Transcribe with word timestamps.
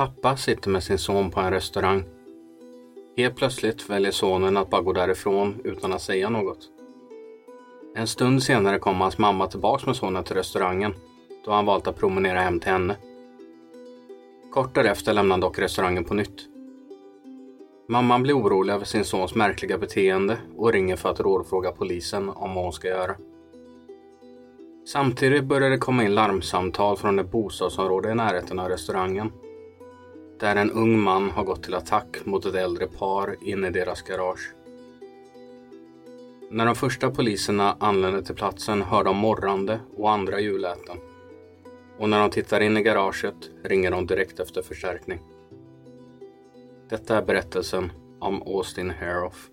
Pappa 0.00 0.36
sitter 0.36 0.70
med 0.70 0.82
sin 0.82 0.98
son 0.98 1.30
på 1.30 1.40
en 1.40 1.50
restaurang. 1.50 2.04
Helt 3.16 3.36
plötsligt 3.36 3.90
väljer 3.90 4.10
sonen 4.10 4.56
att 4.56 4.70
bara 4.70 4.82
gå 4.82 4.92
därifrån 4.92 5.60
utan 5.64 5.92
att 5.92 6.02
säga 6.02 6.28
något. 6.28 6.58
En 7.96 8.06
stund 8.06 8.42
senare 8.42 8.78
kommer 8.78 8.98
hans 8.98 9.18
mamma 9.18 9.46
tillbaks 9.46 9.86
med 9.86 9.96
sonen 9.96 10.24
till 10.24 10.36
restaurangen 10.36 10.94
då 11.44 11.52
han 11.52 11.66
valt 11.66 11.86
att 11.86 11.98
promenera 11.98 12.40
hem 12.40 12.60
till 12.60 12.70
henne. 12.70 12.96
Kort 14.52 14.74
därefter 14.74 15.12
lämnar 15.12 15.32
han 15.32 15.40
dock 15.40 15.58
restaurangen 15.58 16.04
på 16.04 16.14
nytt. 16.14 16.46
Mamman 17.88 18.22
blir 18.22 18.38
orolig 18.38 18.72
över 18.72 18.84
sin 18.84 19.04
sons 19.04 19.34
märkliga 19.34 19.78
beteende 19.78 20.38
och 20.56 20.72
ringer 20.72 20.96
för 20.96 21.08
att 21.08 21.20
rådfråga 21.20 21.72
polisen 21.72 22.28
om 22.28 22.54
vad 22.54 22.64
hon 22.64 22.72
ska 22.72 22.88
göra. 22.88 23.14
Samtidigt 24.92 25.44
börjar 25.44 25.70
det 25.70 25.78
komma 25.78 26.04
in 26.04 26.14
larmsamtal 26.14 26.96
från 26.96 27.18
ett 27.18 27.30
bostadsområde 27.30 28.10
i 28.10 28.14
närheten 28.14 28.58
av 28.58 28.68
restaurangen 28.68 29.32
där 30.40 30.56
en 30.56 30.70
ung 30.70 30.98
man 30.98 31.30
har 31.30 31.44
gått 31.44 31.62
till 31.62 31.74
attack 31.74 32.16
mot 32.24 32.46
ett 32.46 32.54
äldre 32.54 32.86
par 32.86 33.36
inne 33.40 33.68
i 33.68 33.70
deras 33.70 34.02
garage. 34.02 34.52
När 36.50 36.66
de 36.66 36.74
första 36.74 37.10
poliserna 37.10 37.76
anländer 37.80 38.22
till 38.22 38.34
platsen 38.34 38.82
hör 38.82 39.04
de 39.04 39.16
morrande 39.16 39.80
och 39.96 40.10
andra 40.10 40.40
ljudläten. 40.40 40.96
Och 41.98 42.08
när 42.08 42.20
de 42.20 42.30
tittar 42.30 42.60
in 42.60 42.76
i 42.76 42.82
garaget 42.82 43.50
ringer 43.64 43.90
de 43.90 44.06
direkt 44.06 44.40
efter 44.40 44.62
förstärkning. 44.62 45.20
Detta 46.88 47.18
är 47.18 47.22
berättelsen 47.22 47.92
om 48.18 48.42
Austin 48.42 48.90
Haroff. 48.90 49.49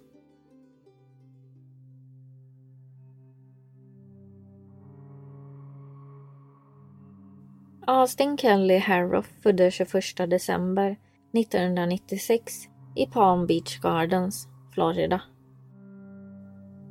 Austin 7.89 8.37
Kelly 8.37 8.77
Harroff 8.77 9.29
föddes 9.43 9.73
21 9.73 10.29
december 10.29 10.97
1996 11.33 12.53
i 12.95 13.05
Palm 13.05 13.47
Beach 13.47 13.79
Gardens, 13.79 14.47
Florida. 14.73 15.21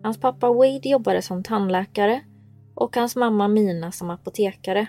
Hans 0.03 0.21
pappa 0.21 0.53
Wade 0.53 0.89
jobbade 0.89 1.23
som 1.23 1.43
tandläkare 1.43 2.21
och 2.75 2.97
hans 2.97 3.17
mamma 3.17 3.49
Mina 3.49 3.93
som 3.93 4.11
apotekare. 4.11 4.87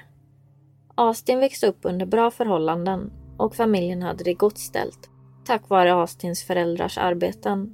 Austin 0.96 1.40
växte 1.40 1.68
upp 1.68 1.80
under 1.82 2.06
bra 2.06 2.32
förhållanden 2.32 3.12
och 3.38 3.56
familjen 3.56 4.02
hade 4.02 4.24
det 4.24 4.34
gott 4.34 4.58
ställt 4.58 5.10
tack 5.46 5.70
vare 5.70 5.94
Austins 5.94 6.44
föräldrars 6.44 6.98
arbeten. 6.98 7.74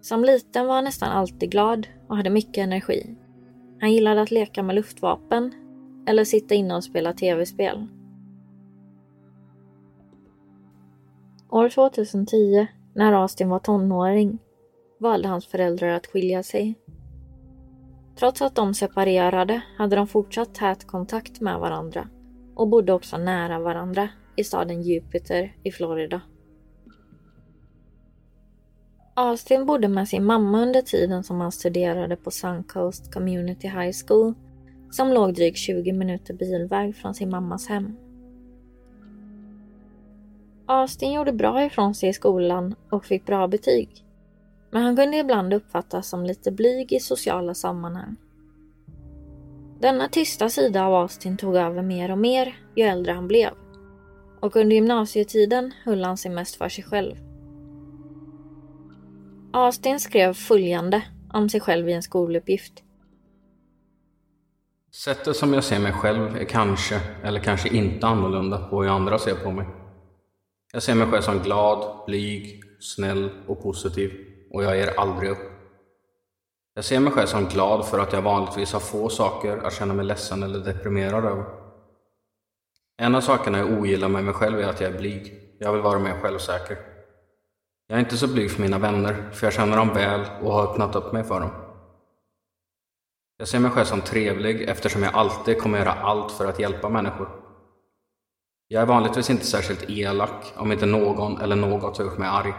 Som 0.00 0.24
liten 0.24 0.66
var 0.66 0.74
han 0.74 0.84
nästan 0.84 1.08
alltid 1.08 1.50
glad 1.50 1.86
och 2.08 2.16
hade 2.16 2.30
mycket 2.30 2.58
energi. 2.58 3.16
Han 3.80 3.92
gillade 3.92 4.22
att 4.22 4.30
leka 4.30 4.62
med 4.62 4.74
luftvapen 4.74 5.65
eller 6.06 6.24
sitta 6.24 6.54
inne 6.54 6.76
och 6.76 6.84
spela 6.84 7.12
tv-spel. 7.12 7.86
År 11.48 11.68
2010, 11.68 12.66
när 12.94 13.12
Austin 13.12 13.48
var 13.48 13.58
tonåring, 13.58 14.38
valde 14.98 15.28
hans 15.28 15.46
föräldrar 15.46 15.88
att 15.88 16.06
skilja 16.06 16.42
sig. 16.42 16.78
Trots 18.18 18.42
att 18.42 18.54
de 18.54 18.74
separerade 18.74 19.60
hade 19.76 19.96
de 19.96 20.06
fortsatt 20.06 20.54
tät 20.54 20.86
kontakt 20.86 21.40
med 21.40 21.58
varandra 21.58 22.08
och 22.54 22.68
bodde 22.68 22.92
också 22.92 23.18
nära 23.18 23.58
varandra 23.58 24.08
i 24.36 24.44
staden 24.44 24.82
Jupiter 24.82 25.56
i 25.62 25.72
Florida. 25.72 26.20
Austin 29.14 29.66
bodde 29.66 29.88
med 29.88 30.08
sin 30.08 30.24
mamma 30.24 30.62
under 30.62 30.82
tiden 30.82 31.24
som 31.24 31.40
han 31.40 31.52
studerade 31.52 32.16
på 32.16 32.30
Suncoast 32.30 33.12
Community 33.12 33.68
High 33.68 33.96
School 34.06 34.34
som 34.90 35.12
låg 35.12 35.34
drygt 35.34 35.58
20 35.58 35.92
minuter 35.92 36.34
bilväg 36.34 36.96
från 36.96 37.14
sin 37.14 37.30
mammas 37.30 37.68
hem. 37.68 37.96
Austin 40.66 41.12
gjorde 41.12 41.32
bra 41.32 41.64
ifrån 41.64 41.94
sig 41.94 42.08
i 42.08 42.12
skolan 42.12 42.74
och 42.90 43.04
fick 43.04 43.26
bra 43.26 43.48
betyg. 43.48 44.04
Men 44.70 44.82
han 44.82 44.96
kunde 44.96 45.16
ibland 45.16 45.54
uppfattas 45.54 46.08
som 46.08 46.24
lite 46.24 46.52
blyg 46.52 46.92
i 46.92 47.00
sociala 47.00 47.54
sammanhang. 47.54 48.16
Denna 49.80 50.08
tysta 50.08 50.48
sida 50.48 50.84
av 50.84 50.94
Austin 50.94 51.36
tog 51.36 51.56
över 51.56 51.82
mer 51.82 52.10
och 52.10 52.18
mer 52.18 52.56
ju 52.76 52.82
äldre 52.84 53.12
han 53.12 53.28
blev. 53.28 53.50
Och 54.40 54.56
under 54.56 54.76
gymnasietiden 54.76 55.72
höll 55.84 56.04
han 56.04 56.16
sig 56.16 56.30
mest 56.30 56.56
för 56.56 56.68
sig 56.68 56.84
själv. 56.84 57.16
Austin 59.52 60.00
skrev 60.00 60.34
följande 60.34 61.02
om 61.32 61.48
sig 61.48 61.60
själv 61.60 61.88
i 61.88 61.92
en 61.92 62.02
skoluppgift. 62.02 62.82
Sättet 64.92 65.36
som 65.36 65.52
jag 65.52 65.64
ser 65.64 65.78
mig 65.78 65.92
själv 65.92 66.36
är 66.36 66.44
kanske, 66.44 67.00
eller 67.22 67.40
kanske 67.40 67.68
inte 67.68 68.06
annorlunda 68.06 68.68
på 68.68 68.82
hur 68.82 68.90
andra 68.90 69.18
ser 69.18 69.34
på 69.34 69.50
mig. 69.50 69.66
Jag 70.72 70.82
ser 70.82 70.94
mig 70.94 71.06
själv 71.06 71.22
som 71.22 71.38
glad, 71.38 72.04
blyg, 72.06 72.62
snäll 72.80 73.30
och 73.46 73.62
positiv 73.62 74.12
och 74.52 74.64
jag 74.64 74.76
ger 74.76 75.00
aldrig 75.00 75.30
upp. 75.30 75.52
Jag 76.74 76.84
ser 76.84 77.00
mig 77.00 77.12
själv 77.12 77.26
som 77.26 77.44
glad 77.44 77.86
för 77.86 77.98
att 77.98 78.12
jag 78.12 78.22
vanligtvis 78.22 78.72
har 78.72 78.80
få 78.80 79.08
saker 79.08 79.58
att 79.58 79.72
känna 79.72 79.94
mig 79.94 80.04
ledsen 80.04 80.42
eller 80.42 80.58
deprimerad 80.58 81.24
över. 81.24 81.44
En 82.98 83.14
av 83.14 83.20
sakerna 83.20 83.58
jag 83.58 83.72
ogillar 83.72 84.08
med 84.08 84.24
mig 84.24 84.34
själv 84.34 84.60
är 84.60 84.68
att 84.68 84.80
jag 84.80 84.94
är 84.94 84.98
blyg. 84.98 85.34
Jag 85.58 85.72
vill 85.72 85.82
vara 85.82 85.98
mer 85.98 86.20
självsäker. 86.20 86.78
Jag 87.86 87.96
är 87.96 88.00
inte 88.00 88.16
så 88.16 88.28
blyg 88.28 88.50
för 88.50 88.62
mina 88.62 88.78
vänner, 88.78 89.30
för 89.32 89.46
jag 89.46 89.54
känner 89.54 89.76
dem 89.76 89.94
väl 89.94 90.20
och 90.42 90.52
har 90.52 90.62
öppnat 90.62 90.96
upp 90.96 91.12
mig 91.12 91.24
för 91.24 91.40
dem. 91.40 91.65
Jag 93.36 93.48
ser 93.48 93.60
mig 93.60 93.70
själv 93.70 93.84
som 93.84 94.00
trevlig 94.00 94.62
eftersom 94.62 95.02
jag 95.02 95.14
alltid 95.14 95.58
kommer 95.58 95.78
göra 95.78 95.92
allt 95.92 96.32
för 96.32 96.46
att 96.46 96.58
hjälpa 96.58 96.88
människor. 96.88 97.28
Jag 98.68 98.82
är 98.82 98.86
vanligtvis 98.86 99.30
inte 99.30 99.46
särskilt 99.46 99.90
elak 99.90 100.52
om 100.56 100.72
inte 100.72 100.86
någon 100.86 101.40
eller 101.40 101.56
något 101.56 101.98
har 101.98 102.04
gjort 102.04 102.18
mig 102.18 102.28
arg. 102.28 102.54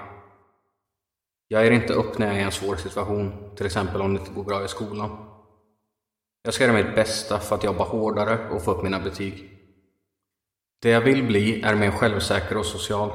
Jag 1.47 1.63
ger 1.63 1.71
inte 1.71 1.93
upp 1.93 2.17
när 2.17 2.27
jag 2.27 2.35
är 2.35 2.39
i 2.39 2.43
en 2.43 2.51
svår 2.51 2.75
situation, 2.75 3.55
till 3.55 3.65
exempel 3.65 4.01
om 4.01 4.13
det 4.13 4.19
inte 4.19 4.33
går 4.33 4.43
bra 4.43 4.65
i 4.65 4.67
skolan. 4.67 5.17
Jag 6.43 6.53
ska 6.53 6.63
göra 6.63 6.83
mitt 6.83 6.95
bästa 6.95 7.39
för 7.39 7.55
att 7.55 7.63
jobba 7.63 7.83
hårdare 7.83 8.49
och 8.49 8.63
få 8.63 8.71
upp 8.71 8.83
mina 8.83 8.99
betyg. 8.99 9.51
Det 10.81 10.89
jag 10.89 11.01
vill 11.01 11.27
bli 11.27 11.61
är 11.61 11.75
mer 11.75 11.91
självsäker 11.91 12.57
och 12.57 12.65
social. 12.65 13.11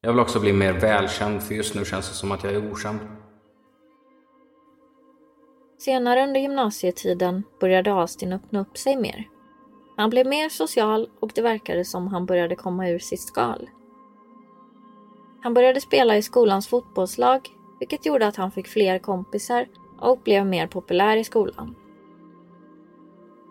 Jag 0.00 0.10
vill 0.10 0.20
också 0.20 0.40
bli 0.40 0.52
mer 0.52 0.72
välkänd, 0.72 1.42
för 1.42 1.54
just 1.54 1.74
nu 1.74 1.84
känns 1.84 2.08
det 2.08 2.14
som 2.14 2.32
att 2.32 2.44
jag 2.44 2.52
är 2.52 2.72
okänd. 2.72 3.00
Senare 5.80 6.24
under 6.24 6.40
gymnasietiden 6.40 7.42
började 7.60 7.92
Austin 7.92 8.32
öppna 8.32 8.60
upp 8.60 8.78
sig 8.78 8.96
mer. 8.96 9.28
Han 9.96 10.10
blev 10.10 10.26
mer 10.26 10.48
social 10.48 11.08
och 11.20 11.32
det 11.34 11.42
verkade 11.42 11.84
som 11.84 12.08
han 12.08 12.26
började 12.26 12.56
komma 12.56 12.88
ur 12.88 12.98
sitt 12.98 13.20
skal. 13.20 13.70
Han 15.42 15.54
började 15.54 15.80
spela 15.80 16.16
i 16.16 16.22
skolans 16.22 16.68
fotbollslag, 16.68 17.48
vilket 17.78 18.06
gjorde 18.06 18.26
att 18.26 18.36
han 18.36 18.50
fick 18.50 18.68
fler 18.68 18.98
kompisar 18.98 19.66
och 19.98 20.18
blev 20.18 20.46
mer 20.46 20.66
populär 20.66 21.16
i 21.16 21.24
skolan. 21.24 21.74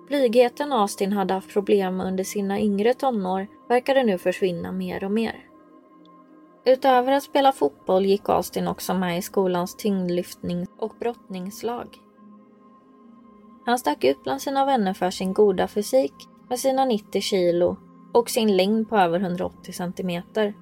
Blygheten 0.08 0.74
Austin 0.74 1.14
hade 1.14 1.34
haft 1.34 1.54
problem 1.54 1.98
med 1.98 2.08
under 2.08 2.24
sina 2.24 2.60
yngre 2.60 2.94
tonår 2.94 3.48
verkade 3.70 4.04
nu 4.04 4.18
försvinna 4.18 4.72
mer 4.72 5.04
och 5.04 5.12
mer. 5.12 5.46
Utöver 6.66 7.12
att 7.12 7.24
spela 7.24 7.52
fotboll 7.52 8.06
gick 8.06 8.30
Austin 8.30 8.68
också 8.68 8.94
med 8.94 9.18
i 9.18 9.22
skolans 9.22 9.76
tyngdlyftnings 9.76 10.70
och 10.78 10.96
brottningslag. 11.00 12.09
Han 13.70 13.80
stack 13.80 14.04
ut 14.04 14.24
bland 14.24 14.42
sina 14.42 14.66
vänner 14.66 14.94
för 14.94 15.10
sin 15.10 15.34
goda 15.34 15.68
fysik 15.68 16.14
med 16.50 16.60
sina 16.60 16.86
90 16.86 17.22
kilo 17.22 17.78
och 18.14 18.30
sin 18.30 18.58
längd 18.58 18.90
på 18.90 18.98
över 18.98 19.20
180 19.20 19.74
centimeter. 19.74 20.54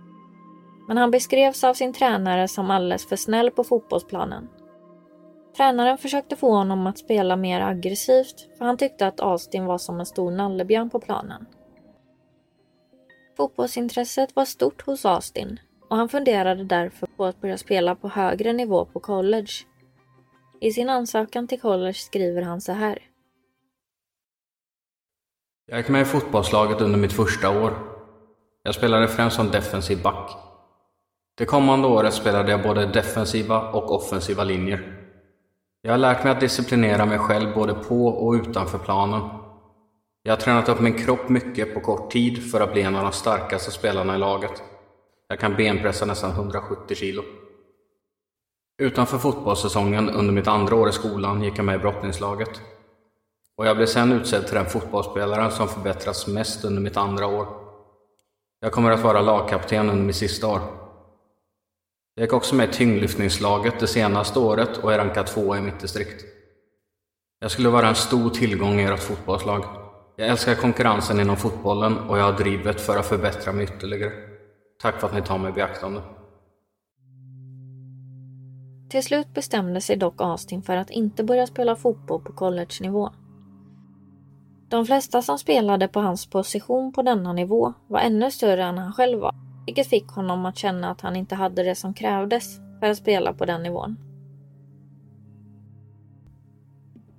Men 0.87 0.97
han 0.97 1.11
beskrevs 1.11 1.63
av 1.63 1.73
sin 1.73 1.93
tränare 1.93 2.47
som 2.47 2.71
alldeles 2.71 3.07
för 3.07 3.15
snäll 3.15 3.51
på 3.51 3.63
fotbollsplanen. 3.63 4.49
Tränaren 5.57 5.97
försökte 5.97 6.35
få 6.35 6.51
honom 6.51 6.87
att 6.87 6.97
spela 6.97 7.35
mer 7.35 7.61
aggressivt 7.61 8.57
för 8.57 8.65
han 8.65 8.77
tyckte 8.77 9.07
att 9.07 9.19
Austin 9.19 9.65
var 9.65 9.77
som 9.77 9.99
en 9.99 10.05
stor 10.05 10.31
nallebjörn 10.31 10.89
på 10.89 10.99
planen. 10.99 11.45
Fotbollsintresset 13.37 14.35
var 14.35 14.45
stort 14.45 14.85
hos 14.85 15.05
Austin 15.05 15.59
och 15.89 15.97
han 15.97 16.09
funderade 16.09 16.63
därför 16.63 17.07
på 17.07 17.25
att 17.25 17.41
börja 17.41 17.57
spela 17.57 17.95
på 17.95 18.07
högre 18.07 18.53
nivå 18.53 18.85
på 18.85 18.99
college. 18.99 19.51
I 20.61 20.71
sin 20.71 20.89
ansökan 20.89 21.47
till 21.47 21.61
college 21.61 21.93
skriver 21.93 22.41
han 22.41 22.61
så 22.61 22.71
här. 22.71 22.99
Jag 25.65 25.77
gick 25.77 25.89
med 25.89 26.01
i 26.01 26.05
fotbollslaget 26.05 26.81
under 26.81 26.99
mitt 26.99 27.13
första 27.13 27.63
år. 27.63 27.73
Jag 28.63 28.75
spelade 28.75 29.07
främst 29.07 29.35
som 29.35 29.51
defensiv 29.51 30.01
back. 30.01 30.31
Det 31.37 31.45
kommande 31.45 31.87
året 31.87 32.13
spelade 32.13 32.51
jag 32.51 32.63
både 32.63 32.85
defensiva 32.85 33.71
och 33.71 33.91
offensiva 33.91 34.43
linjer. 34.43 35.07
Jag 35.81 35.91
har 35.91 35.97
lärt 35.97 36.23
mig 36.23 36.31
att 36.31 36.39
disciplinera 36.39 37.05
mig 37.05 37.19
själv 37.19 37.53
både 37.55 37.73
på 37.73 38.07
och 38.07 38.33
utanför 38.33 38.77
planen. 38.77 39.21
Jag 40.23 40.31
har 40.31 40.37
tränat 40.37 40.69
upp 40.69 40.79
min 40.79 40.97
kropp 40.97 41.29
mycket 41.29 41.73
på 41.73 41.79
kort 41.79 42.11
tid 42.11 42.51
för 42.51 42.61
att 42.61 42.73
bli 42.73 42.81
en 42.81 42.95
av 42.95 43.03
de 43.03 43.11
starkaste 43.11 43.71
spelarna 43.71 44.15
i 44.15 44.19
laget. 44.19 44.63
Jag 45.27 45.39
kan 45.39 45.55
benpressa 45.55 46.05
nästan 46.05 46.31
170 46.31 46.95
kilo. 46.95 47.23
Utanför 48.79 49.17
fotbollssäsongen 49.17 50.09
under 50.09 50.33
mitt 50.33 50.47
andra 50.47 50.75
år 50.75 50.89
i 50.89 50.91
skolan 50.91 51.43
gick 51.43 51.57
jag 51.57 51.65
med 51.65 51.75
i 51.75 51.79
brottningslaget. 51.79 52.61
Och 53.55 53.67
jag 53.67 53.77
blev 53.77 53.85
sen 53.85 54.11
utsedd 54.11 54.45
till 54.45 54.55
den 54.55 54.65
fotbollsspelaren 54.65 55.51
som 55.51 55.67
förbättrats 55.67 56.27
mest 56.27 56.65
under 56.65 56.81
mitt 56.81 56.97
andra 56.97 57.27
år. 57.27 57.47
Jag 58.59 58.71
kommer 58.71 58.91
att 58.91 59.03
vara 59.03 59.21
lagkapten 59.21 59.89
under 59.89 60.03
mitt 60.03 60.15
sista 60.15 60.47
år. 60.47 60.59
Jag 62.15 62.23
gick 62.23 62.33
också 62.33 62.55
med 62.55 62.69
i 62.69 62.73
tyngdlyftningslaget 62.73 63.79
det 63.79 63.87
senaste 63.87 64.39
året 64.39 64.77
och 64.77 64.93
är 64.93 64.97
rankad 64.97 65.27
tvåa 65.27 65.57
i 65.57 65.61
mitt 65.61 65.79
distrikt. 65.79 66.25
Jag 67.39 67.51
skulle 67.51 67.69
vara 67.69 67.87
en 67.87 67.95
stor 67.95 68.29
tillgång 68.29 68.79
i 68.79 68.83
ert 68.83 68.99
fotbollslag. 68.99 69.63
Jag 70.15 70.27
älskar 70.27 70.55
konkurrensen 70.55 71.19
inom 71.19 71.37
fotbollen 71.37 71.97
och 71.97 72.17
jag 72.17 72.23
har 72.23 72.33
drivet 72.33 72.81
för 72.81 72.97
att 72.97 73.05
förbättra 73.05 73.53
mig 73.53 73.63
ytterligare. 73.63 74.11
Tack 74.81 74.99
för 74.99 75.07
att 75.07 75.13
ni 75.13 75.21
tar 75.21 75.37
mig 75.37 75.49
i 75.49 75.53
beaktande. 75.53 76.01
Till 78.89 79.03
slut 79.03 79.33
bestämde 79.33 79.81
sig 79.81 79.95
dock 79.95 80.21
Austin 80.21 80.61
för 80.61 80.77
att 80.77 80.89
inte 80.89 81.23
börja 81.23 81.47
spela 81.47 81.75
fotboll 81.75 82.21
på 82.21 82.33
college-nivå. 82.33 83.09
De 84.69 84.85
flesta 84.85 85.21
som 85.21 85.39
spelade 85.39 85.87
på 85.87 85.99
hans 85.99 86.25
position 86.25 86.93
på 86.93 87.01
denna 87.01 87.33
nivå 87.33 87.73
var 87.87 87.99
ännu 87.99 88.31
större 88.31 88.63
än 88.63 88.77
han 88.77 88.93
själv 88.93 89.19
var, 89.19 89.35
vilket 89.65 89.87
fick 89.87 90.07
honom 90.07 90.45
att 90.45 90.57
känna 90.57 90.91
att 90.91 91.01
han 91.01 91.15
inte 91.15 91.35
hade 91.35 91.63
det 91.63 91.75
som 91.75 91.93
krävdes 91.93 92.57
för 92.79 92.89
att 92.89 92.97
spela 92.97 93.33
på 93.33 93.45
den 93.45 93.63
nivån. 93.63 93.97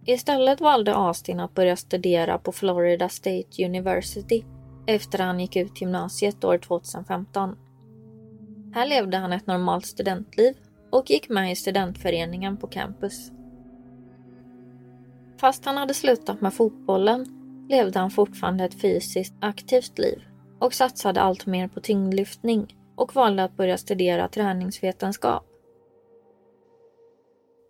Istället 0.05 0.61
valde 0.61 0.95
Austin 0.95 1.41
att 1.41 1.55
börja 1.55 1.77
studera 1.77 2.39
på 2.39 2.53
Florida 2.53 3.09
State 3.09 3.65
University 3.65 4.45
efter 4.87 5.21
att 5.21 5.27
han 5.27 5.41
gick 5.41 5.57
ut 5.57 5.81
gymnasiet 5.81 6.45
år 6.45 6.59
2015. 6.59 7.57
Här 8.75 8.87
levde 8.87 9.17
han 9.17 9.33
ett 9.33 9.47
normalt 9.47 9.87
studentliv 9.87 10.55
och 10.91 11.11
gick 11.11 11.29
med 11.29 11.53
i 11.53 11.57
studentföreningen 11.57 12.57
på 12.57 12.67
campus. 12.67 13.33
Fast 15.41 15.65
han 15.65 15.77
hade 15.77 15.95
slutat 15.95 16.41
med 16.41 16.55
fotbollen 16.55 17.27
levde 17.69 17.99
han 17.99 18.11
fortfarande 18.11 18.65
ett 18.65 18.81
fysiskt 18.81 19.35
aktivt 19.41 19.99
liv 19.99 20.23
och 20.59 20.75
satsade 20.75 21.21
allt 21.21 21.47
mer 21.47 21.69
på 21.69 21.81
tyngdlyftning 21.81 22.77
och 22.97 23.15
valde 23.15 23.45
att 23.45 23.57
börja 23.57 23.79
studera 23.79 24.29
träningsvetenskap. 24.29 25.45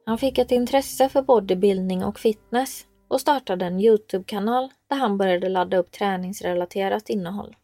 Han 0.06 0.18
fick 0.18 0.38
ett 0.38 0.50
intresse 0.50 1.08
för 1.08 1.22
bodybuilding 1.22 2.04
och 2.04 2.18
fitness 2.18 2.86
och 3.08 3.20
startade 3.20 3.64
en 3.64 3.80
Youtube-kanal 3.80 4.68
där 4.88 4.96
han 4.96 5.18
började 5.18 5.48
ladda 5.48 5.76
upp 5.76 5.92
träningsrelaterat 5.92 7.08
innehåll. 7.08 7.56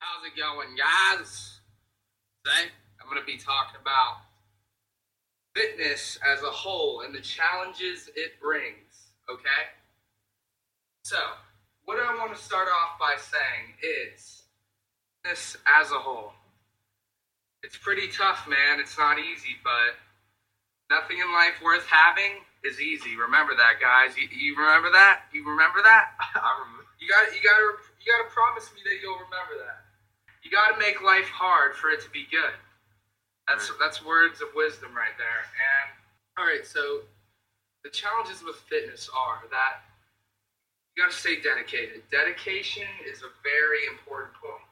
How's 0.00 0.28
it 0.28 0.36
going, 0.36 0.76
guys? 0.76 1.60
Today, 2.44 2.83
going 3.14 3.24
to 3.24 3.32
be 3.32 3.38
talking 3.38 3.78
about 3.80 4.26
fitness 5.54 6.18
as 6.26 6.42
a 6.42 6.50
whole 6.50 7.02
and 7.06 7.14
the 7.14 7.20
challenges 7.20 8.10
it 8.16 8.40
brings, 8.42 9.14
okay? 9.30 9.70
So, 11.04 11.18
what 11.84 12.02
I 12.02 12.10
want 12.18 12.34
to 12.34 12.42
start 12.42 12.66
off 12.66 12.98
by 12.98 13.14
saying 13.14 13.78
is 13.78 14.42
fitness 15.22 15.56
as 15.62 15.92
a 15.92 16.00
whole. 16.02 16.32
It's 17.62 17.78
pretty 17.78 18.08
tough, 18.10 18.48
man. 18.48 18.80
It's 18.80 18.98
not 18.98 19.18
easy, 19.20 19.62
but 19.62 19.94
nothing 20.90 21.18
in 21.22 21.30
life 21.30 21.54
worth 21.62 21.86
having 21.86 22.42
is 22.64 22.80
easy. 22.80 23.14
Remember 23.14 23.54
that, 23.54 23.78
guys. 23.78 24.18
You, 24.18 24.26
you 24.34 24.58
remember 24.58 24.90
that? 24.90 25.30
You 25.32 25.46
remember 25.46 25.86
that? 25.86 26.18
Remember. 26.34 26.82
You 26.98 27.08
got 27.08 27.28
you 27.36 27.42
got 27.44 27.56
to 27.60 27.68
you 28.00 28.06
got 28.08 28.24
to 28.24 28.30
promise 28.32 28.72
me 28.72 28.80
that 28.84 28.96
you'll 29.02 29.20
remember 29.20 29.60
that. 29.60 29.84
You 30.42 30.50
got 30.50 30.72
to 30.72 30.78
make 30.80 31.02
life 31.02 31.28
hard 31.28 31.76
for 31.76 31.90
it 31.90 32.00
to 32.00 32.10
be 32.10 32.26
good. 32.30 32.56
That's 33.48 33.70
right. 33.70 33.78
that's 33.80 34.04
words 34.04 34.40
of 34.40 34.48
wisdom 34.54 34.94
right 34.96 35.14
there. 35.18 35.44
And 35.52 35.88
all 36.38 36.46
right, 36.46 36.66
so 36.66 37.04
the 37.84 37.90
challenges 37.90 38.42
with 38.42 38.56
fitness 38.68 39.10
are 39.12 39.44
that 39.50 39.84
you 40.96 41.02
got 41.02 41.10
to 41.10 41.16
stay 41.16 41.40
dedicated. 41.40 42.02
Dedication 42.10 42.88
is 43.04 43.22
a 43.22 43.30
very 43.42 43.84
important 43.90 44.32
point. 44.38 44.64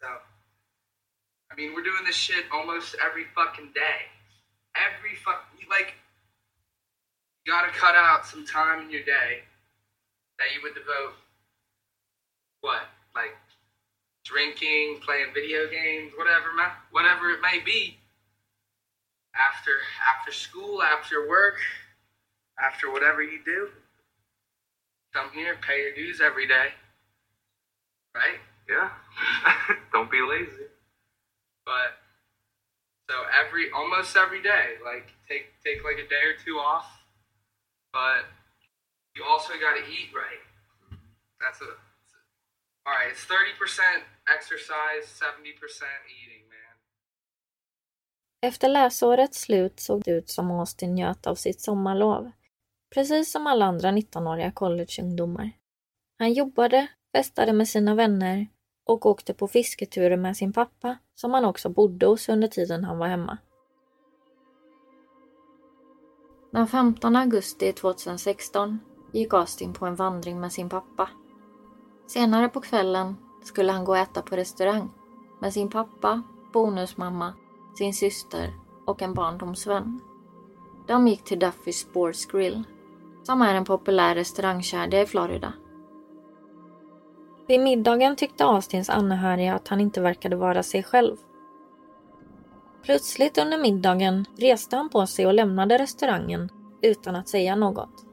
So, 0.00 0.08
I 0.08 1.54
mean, 1.54 1.74
we're 1.74 1.84
doing 1.84 2.04
this 2.04 2.16
shit 2.16 2.44
almost 2.52 2.96
every 3.04 3.24
fucking 3.34 3.70
day. 3.74 4.08
Every 4.74 5.16
fuck 5.16 5.46
like 5.70 5.94
you 7.44 7.52
got 7.52 7.70
to 7.70 7.78
cut 7.78 7.94
out 7.94 8.26
some 8.26 8.44
time 8.44 8.82
in 8.82 8.90
your 8.90 9.04
day 9.04 9.46
that 10.38 10.46
you 10.54 10.60
would 10.62 10.74
devote 10.74 11.14
what 12.60 12.82
like 13.14 13.36
drinking, 14.24 15.00
playing 15.04 15.32
video 15.32 15.70
games, 15.70 16.12
whatever, 16.16 16.50
whatever 16.90 17.30
it 17.30 17.40
may 17.40 17.60
be. 17.64 17.96
After 19.36 19.72
after 20.16 20.32
school, 20.32 20.82
after 20.82 21.28
work, 21.28 21.56
after 22.58 22.90
whatever 22.90 23.22
you 23.22 23.40
do, 23.44 23.68
come 25.12 25.30
here, 25.34 25.56
pay 25.60 25.82
your 25.82 25.94
dues 25.94 26.20
every 26.20 26.46
day, 26.46 26.68
right? 28.14 28.40
Yeah. 28.68 28.90
Don't 29.92 30.10
be 30.10 30.20
lazy. 30.20 30.68
But 31.64 31.98
so 33.08 33.16
every 33.32 33.70
almost 33.70 34.16
every 34.16 34.42
day, 34.42 34.76
like 34.84 35.08
take 35.28 35.52
take 35.64 35.84
like 35.84 35.96
a 35.98 36.08
day 36.08 36.24
or 36.26 36.36
two 36.44 36.58
off, 36.58 36.86
but 37.92 38.26
you 39.14 39.24
also 39.24 39.54
got 39.54 39.74
to 39.80 39.84
eat 39.90 40.10
right. 40.14 40.42
That's 41.40 41.60
a 41.62 41.72
all 42.86 42.92
right. 42.94 43.10
It's 43.10 43.24
thirty 43.24 43.56
percent 43.58 44.04
exercise, 44.28 45.08
seventy 45.08 45.52
percent 45.52 46.04
eating. 46.06 46.35
Efter 48.40 48.68
läsårets 48.68 49.40
slut 49.40 49.80
såg 49.80 50.02
det 50.02 50.10
ut 50.10 50.30
som 50.30 50.50
Austin 50.50 50.94
njöt 50.94 51.26
av 51.26 51.34
sitt 51.34 51.60
sommarlov. 51.60 52.30
Precis 52.94 53.32
som 53.32 53.46
alla 53.46 53.64
andra 53.64 53.90
19-åriga 53.90 54.52
collegeungdomar. 54.52 55.50
Han 56.18 56.32
jobbade, 56.32 56.86
festade 57.16 57.52
med 57.52 57.68
sina 57.68 57.94
vänner 57.94 58.46
och 58.86 59.06
åkte 59.06 59.34
på 59.34 59.48
fisketurer 59.48 60.16
med 60.16 60.36
sin 60.36 60.52
pappa 60.52 60.98
som 61.14 61.34
han 61.34 61.44
också 61.44 61.68
bodde 61.68 62.06
hos 62.06 62.28
under 62.28 62.48
tiden 62.48 62.84
han 62.84 62.98
var 62.98 63.06
hemma. 63.06 63.38
Den 66.52 66.66
15 66.66 67.16
augusti 67.16 67.72
2016 67.72 68.80
gick 69.12 69.34
Austin 69.34 69.72
på 69.72 69.86
en 69.86 69.94
vandring 69.94 70.40
med 70.40 70.52
sin 70.52 70.68
pappa. 70.68 71.08
Senare 72.06 72.48
på 72.48 72.60
kvällen 72.60 73.16
skulle 73.44 73.72
han 73.72 73.84
gå 73.84 73.92
och 73.92 73.98
äta 73.98 74.22
på 74.22 74.36
restaurang 74.36 74.90
med 75.40 75.52
sin 75.52 75.70
pappa, 75.70 76.22
bonusmamma, 76.52 77.34
sin 77.76 77.94
syster 77.94 78.54
och 78.84 79.02
en 79.02 79.14
barndomsvän. 79.14 80.00
De 80.86 81.08
gick 81.08 81.24
till 81.24 81.38
Duffys 81.38 81.78
Sports 81.78 82.26
Grill, 82.26 82.62
som 83.22 83.42
är 83.42 83.54
en 83.54 83.64
populär 83.64 84.14
restaurangkedja 84.14 85.02
i 85.02 85.06
Florida. 85.06 85.52
Vid 87.48 87.60
middagen 87.60 88.16
tyckte 88.16 88.44
Austins 88.44 88.90
anhöriga 88.90 89.54
att 89.54 89.68
han 89.68 89.80
inte 89.80 90.00
verkade 90.00 90.36
vara 90.36 90.62
sig 90.62 90.82
själv. 90.82 91.16
Plötsligt 92.82 93.38
under 93.38 93.58
middagen 93.58 94.24
reste 94.36 94.76
han 94.76 94.88
på 94.88 95.06
sig 95.06 95.26
och 95.26 95.34
lämnade 95.34 95.78
restaurangen 95.78 96.48
utan 96.82 97.16
att 97.16 97.28
säga 97.28 97.56
något. 97.56 98.04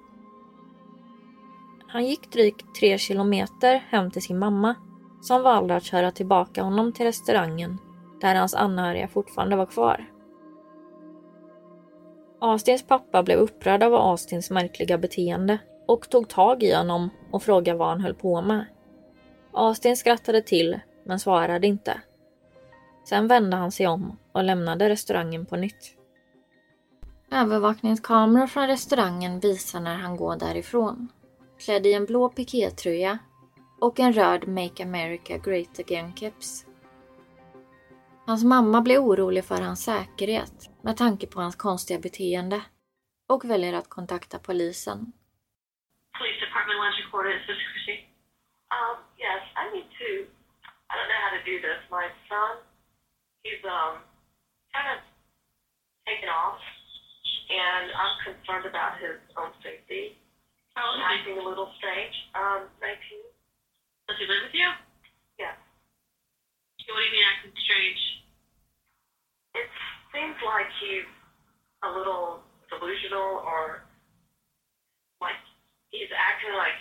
Han 1.87 2.05
gick 2.05 2.31
drygt 2.31 2.75
tre 2.79 2.97
kilometer 2.97 3.85
hem 3.89 4.11
till 4.11 4.21
sin 4.21 4.39
mamma 4.39 4.75
som 5.21 5.43
valde 5.43 5.75
att 5.75 5.83
köra 5.83 6.11
tillbaka 6.11 6.63
honom 6.63 6.93
till 6.93 7.05
restaurangen 7.05 7.79
där 8.23 8.35
hans 8.35 8.55
anhöriga 8.55 9.07
fortfarande 9.07 9.55
var 9.55 9.65
kvar. 9.65 10.05
Astins 12.39 12.83
pappa 12.83 13.23
blev 13.23 13.39
upprörd 13.39 13.83
av 13.83 13.95
Astins 13.95 14.49
märkliga 14.49 14.97
beteende 14.97 15.57
och 15.87 16.09
tog 16.09 16.29
tag 16.29 16.63
i 16.63 16.73
honom 16.73 17.09
och 17.31 17.43
frågade 17.43 17.77
vad 17.77 17.87
han 17.87 18.01
höll 18.01 18.13
på 18.13 18.41
med. 18.41 18.65
Astin 19.53 19.97
skrattade 19.97 20.41
till 20.41 20.79
men 21.05 21.19
svarade 21.19 21.67
inte. 21.67 22.01
Sen 23.09 23.27
vände 23.27 23.57
han 23.57 23.71
sig 23.71 23.87
om 23.87 24.17
och 24.31 24.43
lämnade 24.43 24.89
restaurangen 24.89 25.45
på 25.45 25.55
nytt. 25.55 25.97
Övervakningskameror 27.31 28.47
från 28.47 28.67
restaurangen 28.67 29.39
visar 29.39 29.79
när 29.79 29.95
han 29.95 30.17
går 30.17 30.35
därifrån. 30.35 31.07
Klädd 31.59 31.85
i 31.85 31.93
en 31.93 32.05
blå 32.05 32.29
pikétröja 32.29 33.17
och 33.81 33.99
en 33.99 34.13
röd 34.13 34.47
Make 34.47 34.83
America 34.83 35.37
Great 35.37 35.79
Again-keps. 35.79 36.65
Hans 38.25 38.43
mamma 38.43 38.81
blir 38.81 38.99
orolig 38.99 39.45
för 39.45 39.61
hans 39.61 39.83
säkerhet 39.83 40.83
med 40.83 40.97
tanke 40.97 41.27
på 41.27 41.41
hans 41.41 41.55
konstiga 41.55 41.99
beteende 41.99 42.61
och 43.29 43.45
väljer 43.45 43.73
att 43.73 43.89
kontakta 43.89 44.39
polisen. 44.39 44.99
Police 46.17 46.39
Department 46.45 46.77
Lunch 46.83 46.97
Recorder, 47.05 47.33
this 47.39 47.57
is 47.57 47.61
Chrissy. 47.71 47.97
Um, 48.77 48.95
yes, 49.25 49.43
I 49.61 49.63
need 49.75 49.87
to. 50.01 50.09
I 50.89 50.93
don't 50.97 51.09
know 51.11 51.21
how 51.25 51.31
to 51.37 51.43
do 51.51 51.55
this. 51.67 51.79
My 51.99 52.05
son, 52.29 52.53
he's 53.43 53.63
um 53.77 53.93
kind 54.75 54.87
of 54.93 54.99
taken 56.09 56.29
off, 56.43 56.61
and 57.65 57.85
I'm 58.01 58.15
concerned 58.27 58.65
about 58.71 58.93
his 59.03 59.17
own 59.39 59.51
safety. 59.65 60.03
How 60.75 60.83
old 60.89 60.99
is 60.99 61.03
he? 61.03 61.13
Acting 61.13 61.37
a 61.43 61.45
little 61.51 61.69
strange. 61.79 62.15
Um, 62.39 62.61
19. 62.79 62.95
Does 64.07 64.17
he 64.21 64.25
live 64.31 64.43
with 64.47 64.55
you? 64.61 64.69
Yes. 65.43 65.57
What 66.87 66.99
do 67.01 67.05
you 67.09 67.13
mean 67.17 67.27
acting 67.33 67.55
strange? 67.65 68.12
Like 70.53 70.69
he's 70.79 71.09
a 71.83 71.89
little 71.89 72.41
delusional, 72.69 73.41
or 73.45 73.81
like 75.21 75.39
he's 75.91 76.09
acting 76.13 76.53
like 76.53 76.77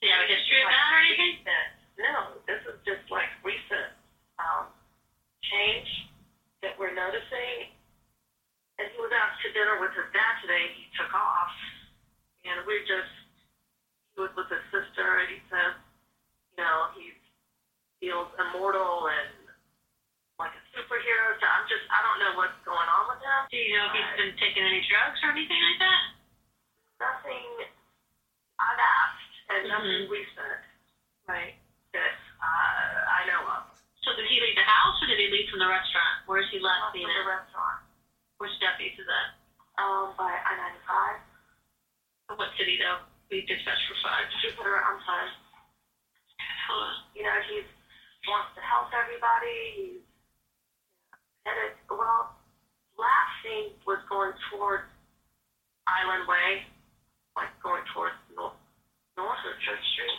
Do 0.00 0.06
you 0.06 0.12
have 0.12 0.22
a 0.22 0.28
history 0.28 0.60
of 0.60 0.66
like 0.66 0.74
that 0.74 0.92
or 0.92 0.98
anything? 1.00 1.30
recent. 1.38 1.68
No, 1.98 2.40
this 2.46 2.60
is 2.68 2.76
just 2.84 3.02
like 3.10 3.28
recent 3.44 3.90
um, 4.38 4.66
change 5.42 5.88
that 6.62 6.76
we're 6.78 6.92
noticing. 6.94 7.70
And 8.78 8.88
he 8.90 8.96
was 9.00 9.12
out 9.12 9.32
to 9.42 9.46
dinner 9.52 9.76
with 9.80 9.92
his 9.94 10.06
dad 10.12 10.36
today. 10.40 10.68
He 10.74 10.86
took 10.96 11.12
off, 11.14 11.50
and 12.44 12.62
we're 12.66 12.82
just 12.84 13.10
he 14.14 14.20
was 14.22 14.30
with 14.36 14.48
his 14.48 14.62
sister, 14.70 15.18
and 15.22 15.28
he 15.28 15.40
says, 15.50 15.72
you 16.54 16.64
know, 16.64 16.86
he 16.94 17.12
feels 18.00 18.28
immortal 18.38 19.08
and 19.08 19.30
like 20.38 20.52
a 20.54 20.62
superhero. 20.74 21.34
So 21.40 21.44
I'm 21.46 21.66
just 21.66 21.82
I 21.90 22.00
don't 22.02 22.18
know 22.20 22.32
what's 22.32 22.32
going 22.38 22.46
on 22.46 22.62
with 22.66 22.80
him. 22.80 22.85
Do 23.56 23.64
you 23.64 23.72
know 23.72 23.88
if 23.88 23.96
he's 23.96 24.12
been 24.20 24.36
taking 24.36 24.68
any 24.68 24.84
drugs 24.84 25.16
or 25.24 25.32
anything 25.32 25.56
like 25.56 25.80
that? 25.80 26.12
Nothing. 27.00 27.64
I've 28.60 28.76
asked, 28.76 29.32
and 29.48 29.64
nothing 29.72 30.04
Mhm. 30.04 30.12
recent, 30.12 30.60
right? 31.24 31.56
That 31.96 32.12
uh, 32.36 33.16
I 33.16 33.24
know 33.24 33.40
of. 33.48 33.64
So 34.04 34.12
did 34.12 34.28
he 34.28 34.40
leave 34.44 34.56
the 34.60 34.62
house 34.62 35.00
or 35.00 35.06
did 35.08 35.16
he 35.18 35.28
leave 35.32 35.48
from 35.48 35.60
the 35.60 35.68
restaurant? 35.72 36.20
Where's 36.28 36.44
he 36.50 36.58
last 36.60 36.92
From 36.92 37.00
seen 37.00 37.08
the 37.08 37.24
restaurant. 37.24 37.80
Which 38.36 38.52
deputies 38.60 38.98
is 39.00 39.06
that? 39.08 39.32
Um, 39.80 40.12
by 40.20 40.36
I-95. 40.36 42.36
What 42.36 42.52
city 42.60 42.76
though? 42.76 43.00
We 43.30 43.40
dispatched 43.48 43.88
for 43.88 43.96
five. 44.04 44.28
Jupiter, 44.44 44.84
I'm 44.84 45.00
sorry. 45.08 45.30
Hold 46.68 46.82
on. 46.92 46.96
You 47.14 47.22
know, 47.22 47.40
he 47.48 47.64
wants 48.28 48.52
to 48.54 48.60
help 48.60 48.92
everybody. 48.92 49.72
He's 49.76 50.02
headed, 51.46 51.72
well, 51.88 52.34
last 52.98 53.35
scene 53.46 53.70
was 53.86 54.02
going 54.10 54.34
towards 54.50 54.82
Island 55.86 56.26
Way, 56.26 56.66
like 57.38 57.54
going 57.62 57.86
towards 57.94 58.18
north, 58.34 58.58
north 59.14 59.42
of 59.46 59.54
Church 59.62 59.84
Street. 59.94 60.18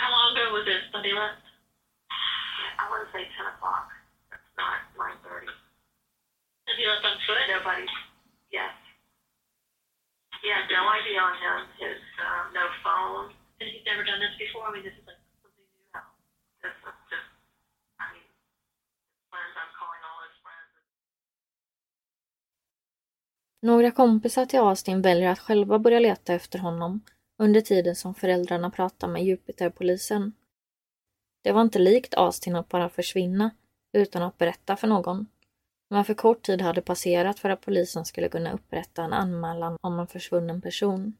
How 0.00 0.08
long 0.08 0.32
ago 0.32 0.56
was 0.56 0.64
this 0.64 0.80
that 0.96 1.04
he 1.04 1.12
left? 1.12 1.44
I 2.80 2.88
want 2.88 3.04
to 3.04 3.10
say 3.12 3.28
10 3.28 3.54
o'clock. 3.54 3.92
That's 4.32 4.52
not 4.56 4.80
9.30. 4.96 5.52
Has 5.52 6.76
he 6.80 6.84
left 6.88 7.04
on 7.04 7.16
foot? 7.28 7.44
Nobody, 7.52 7.86
yes. 8.48 8.72
He 10.40 10.48
had 10.48 10.68
no 10.68 10.80
ID 10.88 11.08
on 11.20 11.34
him, 11.40 11.58
his, 11.80 12.00
um, 12.20 12.52
no 12.56 12.64
phone. 12.80 13.36
And 13.60 13.70
he's 13.70 13.84
never 13.86 14.02
done 14.02 14.18
this 14.18 14.34
before? 14.36 14.66
I 14.68 14.74
mean, 14.74 14.84
this 14.84 14.96
is 14.96 15.03
Några 23.64 23.90
kompisar 23.90 24.46
till 24.46 24.58
Austin 24.58 25.02
väljer 25.02 25.30
att 25.30 25.38
själva 25.38 25.78
börja 25.78 25.98
leta 26.00 26.34
efter 26.34 26.58
honom 26.58 27.00
under 27.38 27.60
tiden 27.60 27.96
som 27.96 28.14
föräldrarna 28.14 28.70
pratar 28.70 29.08
med 29.08 29.24
Jupiterpolisen. 29.24 30.32
Det 31.42 31.52
var 31.52 31.62
inte 31.62 31.78
likt 31.78 32.14
Austin 32.14 32.56
att 32.56 32.68
bara 32.68 32.88
försvinna 32.88 33.50
utan 33.92 34.22
att 34.22 34.38
berätta 34.38 34.76
för 34.76 34.86
någon. 34.86 35.26
Men 35.90 36.04
för 36.04 36.14
kort 36.14 36.42
tid 36.42 36.62
hade 36.62 36.82
passerat 36.82 37.38
för 37.38 37.50
att 37.50 37.60
polisen 37.60 38.04
skulle 38.04 38.28
kunna 38.28 38.52
upprätta 38.52 39.04
en 39.04 39.12
anmälan 39.12 39.76
om 39.80 39.98
en 39.98 40.06
försvunnen 40.06 40.60
person. 40.60 41.16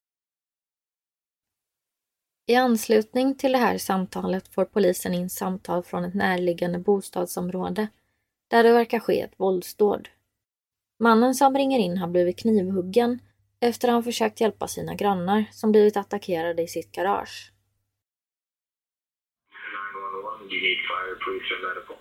I 2.47 2.55
anslutning 2.55 3.35
till 3.35 3.53
det 3.53 3.59
här 3.59 3.79
samtalet 3.79 4.49
får 4.49 4.65
polisen 4.65 5.15
in 5.15 5.31
samtal 5.31 5.83
från 5.83 6.05
ett 6.05 6.15
närliggande 6.15 6.79
bostadsområde 6.79 7.89
där 8.49 8.63
det 8.63 8.73
verkar 8.73 8.99
ske 8.99 9.21
ett 9.21 9.41
våldsdåd. 9.41 10.09
Mannen 10.99 11.35
som 11.35 11.55
ringer 11.55 11.79
in 11.79 11.99
har 11.99 12.09
blivit 12.09 12.39
knivhuggen 12.39 13.19
efter 13.61 13.89
att 13.89 13.95
han 13.95 14.05
försökt 14.05 14.41
hjälpa 14.41 14.69
sina 14.69 14.95
grannar 14.95 15.45
som 15.53 15.73
blivit 15.73 15.97
attackerade 15.97 16.63
i 16.63 16.69
sitt 16.69 16.93
garage. 16.93 17.51
911, 20.51 21.95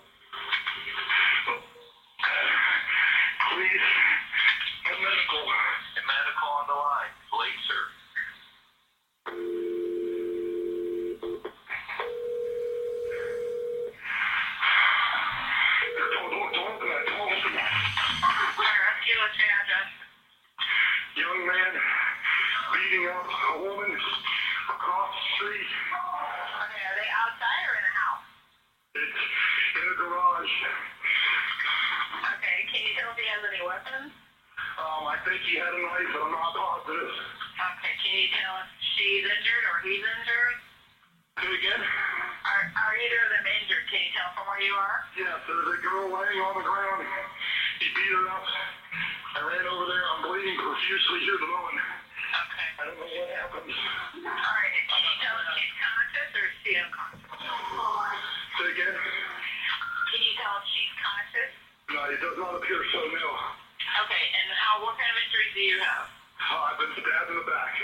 injuries 65.34 65.50
do 65.58 65.62
you 65.66 65.78
have? 65.82 66.06
Uh, 66.06 66.70
I've 66.70 66.78
been 66.78 66.94
stabbed 66.94 67.26
in 67.34 67.36
the 67.42 67.46
back. 67.50 67.74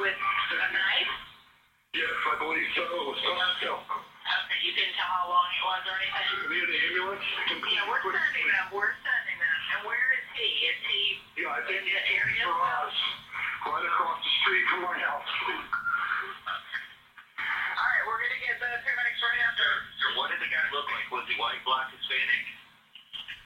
With 0.00 0.16
a 0.16 0.68
knife? 0.72 1.12
Yes, 1.92 2.08
I 2.08 2.34
believe 2.40 2.64
so. 2.72 2.80
It 2.88 3.04
was 3.04 3.20
so. 3.60 3.76
Okay, 3.76 4.58
you 4.64 4.72
couldn't 4.72 4.96
tell 4.96 5.10
how 5.12 5.28
long 5.28 5.44
it 5.52 5.60
was 5.60 5.82
or 5.84 5.96
anything? 6.00 6.48
Near 6.48 6.64
the 6.64 6.78
ambulance? 6.88 7.20
Yeah, 7.68 7.84
we're 7.84 8.00
sending 8.00 8.48
them. 8.48 8.64
We're 8.72 8.96
sending 9.04 9.36
them. 9.36 9.58
And 9.76 9.80
where 9.84 10.08
is 10.16 10.24
he? 10.40 10.48
Is 10.72 10.80
he 10.88 11.20
Yeah, 11.44 11.52
I 11.52 11.60
think 11.68 11.84
in 11.84 11.92
the 11.92 12.00
area? 12.16 12.48
garage, 12.48 12.96
right 13.68 13.84
across 13.84 14.18
the 14.24 14.32
street 14.40 14.64
from 14.72 14.80
my 14.88 14.96
house. 15.04 15.28
All 15.36 15.52
right, 17.84 18.04
we're 18.08 18.20
gonna 18.24 18.40
get 18.40 18.56
the 18.56 18.70
paramedics 18.88 19.20
right 19.20 19.40
after. 19.52 19.68
Sir, 20.00 20.08
what 20.16 20.32
did 20.32 20.40
the 20.40 20.48
guy 20.48 20.64
look 20.72 20.88
like? 20.88 21.12
Was 21.12 21.28
he 21.28 21.36
white, 21.36 21.60
black, 21.68 21.92
Hispanic? 21.92 22.40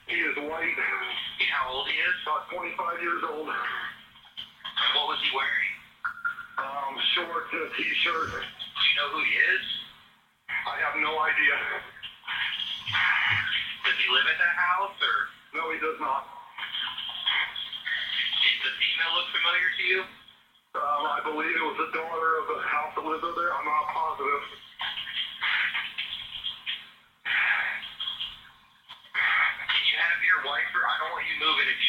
He 0.07 0.21
is 0.21 0.35
white, 0.37 0.69
You 0.69 1.47
know 1.49 1.53
how 1.57 1.69
old 1.73 1.87
he 1.89 1.97
is? 1.97 2.15
about 2.21 2.45
25 2.53 3.01
years 3.01 3.23
old. 3.25 3.49
And 3.49 4.89
what 4.93 5.07
was 5.09 5.19
he 5.25 5.29
wearing? 5.33 5.73
Um, 6.61 6.93
short 7.17 7.49
uh, 7.51 7.73
t-shirt. 7.75 8.29
Do 8.29 8.81
you 8.85 8.93
know 9.01 9.09
who 9.17 9.21
he 9.25 9.33
is? 9.33 9.63
I 10.49 10.77
have 10.85 10.95
no 11.01 11.09
idea. 11.19 11.55
Does 13.81 13.97
he 13.97 14.07
live 14.13 14.25
at 14.29 14.37
that 14.37 14.55
house, 14.55 14.93
or 15.01 15.15
No, 15.57 15.73
he 15.73 15.77
does 15.81 15.97
not. 15.99 16.21
did 18.45 18.57
the 18.61 18.73
female 18.77 19.11
look 19.17 19.27
familiar 19.33 19.69
to 19.73 19.83
you? 19.89 19.99
Um, 20.75 21.01
I 21.09 21.19
believe 21.25 21.49
it 21.55 21.65
was 21.65 21.77
the 21.81 21.89
daughter 21.97 22.31
of 22.41 22.45
the 22.45 22.61
house 22.61 22.93
that 22.93 23.03
lived 23.05 23.23
over 23.25 23.33
there. 23.41 23.51
I'm 23.53 23.65
not 23.65 23.85
positive. 23.89 24.41
Can 29.65 29.83
you 29.87 29.95
have 29.97 30.19
your 30.23 30.41
wife, 30.45 30.69
or 30.75 30.83
I 30.83 30.93
don't 30.99 31.11
want 31.15 31.25
you 31.25 31.35
me 31.39 31.45
move 31.45 31.57
it 31.63 31.67
if 31.71 31.79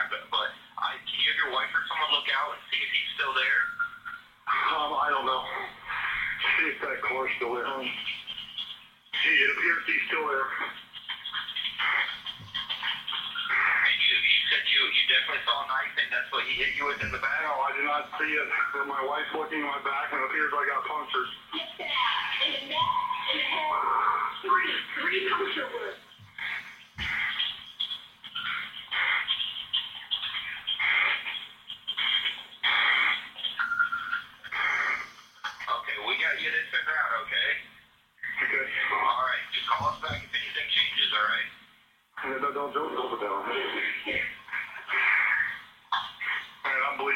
stabbed, 0.00 0.16
but 0.32 0.48
I, 0.80 0.96
can 0.96 1.16
you 1.20 1.28
have 1.28 1.38
your 1.44 1.52
wife 1.52 1.68
or 1.72 1.82
someone 1.88 2.10
look 2.16 2.28
out 2.32 2.56
and 2.56 2.60
see 2.72 2.80
if 2.80 2.88
he's 2.88 3.10
still 3.16 3.34
there? 3.36 3.60
Um, 4.72 4.90
I 4.96 5.12
don't 5.12 5.26
know. 5.28 5.42
See 6.56 6.72
if 6.72 6.80
that 6.80 6.98
car's 7.04 7.30
still 7.36 7.52
there. 7.52 7.68
Um, 7.68 7.84
he, 7.84 9.30
it 9.44 9.48
appears 9.52 9.82
he's 9.84 10.04
still 10.08 10.24
there. 10.24 10.48
And 13.60 13.96
you, 14.00 14.14
you 14.16 14.40
said 14.48 14.62
you, 14.64 14.80
you 14.88 15.02
definitely 15.12 15.44
saw 15.44 15.56
a 15.60 15.66
knife 15.68 15.94
and 16.00 16.08
that's 16.08 16.30
what 16.32 16.48
he 16.48 16.56
hit 16.56 16.72
you 16.80 16.88
with 16.88 17.00
in 17.04 17.12
the 17.12 17.20
back? 17.20 17.44
No, 17.44 17.60
I 17.60 17.70
did 17.76 17.84
not 17.84 18.08
see 18.16 18.30
it. 18.32 18.48
But 18.72 18.88
my 18.88 19.00
wife's 19.04 19.32
looking 19.36 19.60
at 19.60 19.68
my 19.68 19.82
back 19.84 20.08
and 20.16 20.24
it 20.24 20.26
appears 20.32 20.48
I 20.56 20.64
got 20.64 20.80
punctures. 20.88 21.28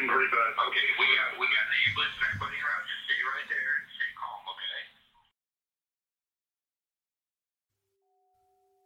Man, 0.06 0.12
I'm 0.12 0.20
bleeding 0.20 0.30
pretty 0.30 0.30
bad. 0.30 0.52
Okay, 0.68 0.86
we 0.98 1.04
got 1.16 1.28
we 1.40 1.46
got 1.46 1.64
an 1.64 1.76
ambulance 1.86 2.14
and 2.16 2.24
everybody 2.28 2.56
around. 2.64 2.84
Just 2.90 3.02
stay 3.06 3.20
right 3.32 3.48
there 3.52 3.70
and 3.78 3.86
stay 3.96 4.10
calm, 4.20 4.44
okay? 4.52 4.80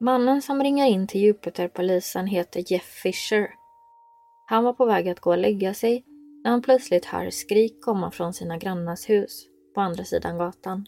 Mannen 0.01 0.43
som 0.43 0.63
ringer 0.63 0.87
in 0.87 1.07
till 1.07 1.21
Jupiterpolisen 1.21 2.27
heter 2.27 2.73
Jeff 2.73 2.85
Fisher. 2.85 3.51
Han 4.47 4.65
var 4.65 4.73
på 4.73 4.85
väg 4.87 5.09
att 5.09 5.21
gå 5.21 5.31
och 5.31 5.39
lägga 5.39 5.75
sig 5.75 6.05
när 6.45 6.51
han 6.51 6.63
plötsligt 6.63 7.05
hör 7.05 7.31
skrik 7.31 7.81
komma 7.81 8.11
från 8.11 8.35
sina 8.35 8.57
grannars 8.57 9.09
hus 9.11 9.47
på 9.75 9.81
andra 9.81 10.05
sidan 10.05 10.39
gatan. 10.39 10.87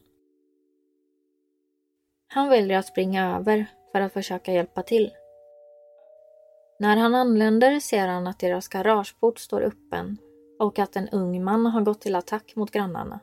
Han 2.28 2.49
väljer 2.49 2.78
att 2.78 2.87
springa 2.87 3.37
över 3.37 3.66
för 3.92 4.00
att 4.00 4.12
försöka 4.12 4.52
hjälpa 4.52 4.82
till. 4.82 5.10
När 6.80 6.96
han 6.96 7.14
anländer 7.14 7.80
ser 7.80 8.08
han 8.08 8.26
att 8.26 8.38
deras 8.38 8.68
garageport 8.68 9.38
står 9.38 9.62
öppen 9.62 10.18
och 10.58 10.78
att 10.78 10.96
en 10.96 11.08
ung 11.08 11.44
man 11.44 11.66
har 11.66 11.80
gått 11.80 12.00
till 12.00 12.14
attack 12.14 12.52
mot 12.56 12.70
grannarna. 12.70 13.20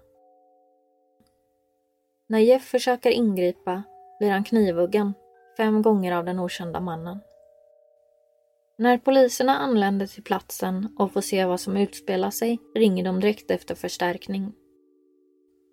När 2.28 2.40
Jeff 2.40 2.64
försöker 2.64 3.10
ingripa 3.10 3.84
blir 4.20 4.32
han 4.32 4.44
knivhuggen 4.44 5.14
fem 5.58 5.82
gånger 5.82 6.12
av 6.12 6.26
den 6.26 6.40
okända 6.40 6.80
mannen. 6.80 7.20
När 8.78 8.98
poliserna 8.98 9.58
anländer 9.58 10.08
till 10.08 10.24
platsen 10.24 10.96
och 11.00 11.14
får 11.14 11.22
se 11.22 11.46
vad 11.46 11.60
som 11.60 11.78
utspelar 11.78 12.30
sig 12.30 12.60
ringer 12.76 13.04
de 13.04 13.20
direkt 13.20 13.52
efter 13.52 13.76
förstärkning. 13.76 14.54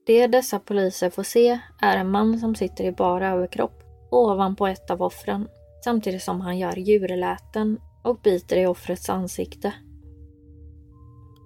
Det 0.07 0.27
dessa 0.27 0.59
poliser 0.59 1.11
får 1.11 1.23
se 1.23 1.61
är 1.83 1.97
en 1.97 2.11
man 2.11 2.39
som 2.39 2.55
sitter 2.55 2.85
i 2.85 2.93
bara 2.93 3.31
överkropp 3.31 3.83
ovanpå 4.11 4.67
ett 4.67 4.91
av 4.91 5.03
offren 5.03 5.49
samtidigt 5.85 6.23
som 6.23 6.41
han 6.41 6.59
gör 6.59 6.77
djurläten 6.77 7.79
och 8.03 8.21
biter 8.23 8.57
i 8.57 8.67
offrets 8.67 9.11
ansikte. 9.11 9.73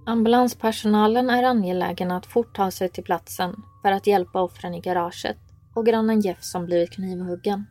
Ambulanspersonalen 0.07 1.31
är 1.31 1.43
angelägen 1.43 2.11
att 2.11 2.27
fort 2.27 2.57
ta 2.57 2.71
sig 2.71 2.89
till 2.89 3.05
platsen 3.05 3.57
för 3.83 3.93
att 3.93 4.07
hjälpa 4.07 4.43
offren 4.43 4.75
i 4.75 4.81
garaget 4.81 5.39
och 5.75 5.87
grannen 5.87 6.21
Jeff 6.21 6.43
som 6.43 6.67
blivit 6.67 6.91
knivhuggen. 6.91 7.65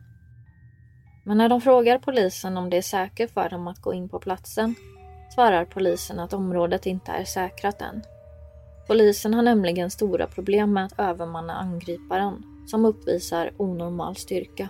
Men 1.24 1.38
när 1.38 1.48
de 1.48 1.60
frågar 1.60 1.98
polisen 1.98 2.56
om 2.56 2.70
det 2.70 2.76
är 2.76 2.82
säkert 2.82 3.30
för 3.30 3.48
dem 3.48 3.68
att 3.68 3.82
gå 3.82 3.94
in 3.94 4.08
på 4.08 4.18
platsen 4.18 4.74
svarar 5.34 5.64
polisen 5.64 6.18
att 6.18 6.32
området 6.32 6.86
inte 6.86 7.12
är 7.12 7.24
säkrat 7.24 7.82
än. 7.82 8.02
Polisen 8.86 9.34
har 9.34 9.42
nämligen 9.42 9.90
stora 9.90 10.26
problem 10.26 10.72
med 10.72 10.84
att 10.84 10.98
övermanna 10.98 11.54
angriparen 11.54 12.42
som 12.66 12.84
uppvisar 12.84 13.50
onormal 13.56 14.16
styrka. 14.16 14.68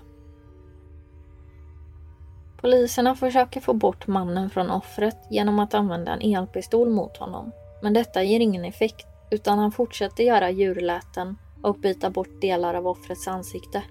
Poliserna 2.60 3.14
försöker 3.14 3.60
få 3.60 3.72
bort 3.72 4.06
mannen 4.06 4.50
från 4.50 4.70
offret 4.70 5.16
genom 5.30 5.58
att 5.58 5.74
använda 5.74 6.12
en 6.12 6.34
elpistol 6.34 6.90
mot 6.90 7.16
honom. 7.16 7.52
Men 7.82 7.92
detta 7.92 8.22
ger 8.22 8.40
ingen 8.40 8.64
effekt 8.64 9.06
utan 9.30 9.58
han 9.58 9.72
fortsätter 9.72 10.24
göra 10.24 10.50
djurläten 10.50 11.36
och 11.62 11.78
byta 11.78 12.10
bort 12.10 12.40
delar 12.40 12.74
av 12.74 12.86
offrets 12.86 13.28
ansikte. 13.28 13.82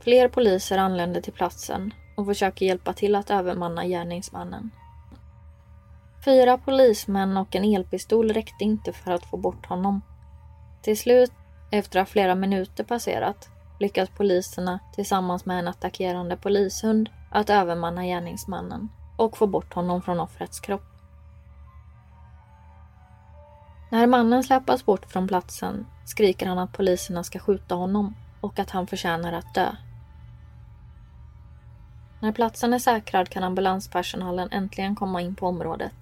Fler 0.00 0.28
poliser 0.28 0.78
anländer 0.78 1.20
till 1.20 1.32
platsen 1.32 1.94
och 2.16 2.26
försöker 2.26 2.66
hjälpa 2.66 2.92
till 2.92 3.14
att 3.14 3.30
övermanna 3.30 3.86
gärningsmannen. 3.86 4.70
Fyra 6.24 6.58
polismän 6.58 7.36
och 7.36 7.56
en 7.56 7.64
elpistol 7.64 8.32
räckte 8.32 8.64
inte 8.64 8.92
för 8.92 9.12
att 9.12 9.30
få 9.30 9.36
bort 9.36 9.66
honom. 9.66 10.00
Till 10.82 10.98
slut, 10.98 11.32
efter 11.70 12.00
att 12.00 12.08
flera 12.08 12.34
minuter 12.34 12.84
passerat, 12.84 13.48
lyckas 13.82 14.10
poliserna 14.10 14.78
tillsammans 14.94 15.46
med 15.46 15.58
en 15.58 15.68
attackerande 15.68 16.36
polishund 16.36 17.10
att 17.30 17.50
övermanna 17.50 18.04
gärningsmannen 18.04 18.88
och 19.16 19.36
få 19.36 19.46
bort 19.46 19.74
honom 19.74 20.02
från 20.02 20.20
offrets 20.20 20.60
kropp. 20.60 20.82
När 23.90 24.06
mannen 24.06 24.44
släpas 24.44 24.84
bort 24.84 25.12
från 25.12 25.28
platsen 25.28 25.86
skriker 26.04 26.46
han 26.46 26.58
att 26.58 26.72
poliserna 26.72 27.24
ska 27.24 27.38
skjuta 27.38 27.74
honom 27.74 28.14
och 28.40 28.58
att 28.58 28.70
han 28.70 28.86
förtjänar 28.86 29.32
att 29.32 29.54
dö. 29.54 29.76
När 32.20 32.32
platsen 32.32 32.74
är 32.74 32.78
säkrad 32.78 33.28
kan 33.28 33.44
ambulanspersonalen 33.44 34.48
äntligen 34.52 34.96
komma 34.96 35.20
in 35.20 35.34
på 35.34 35.46
området. 35.46 35.94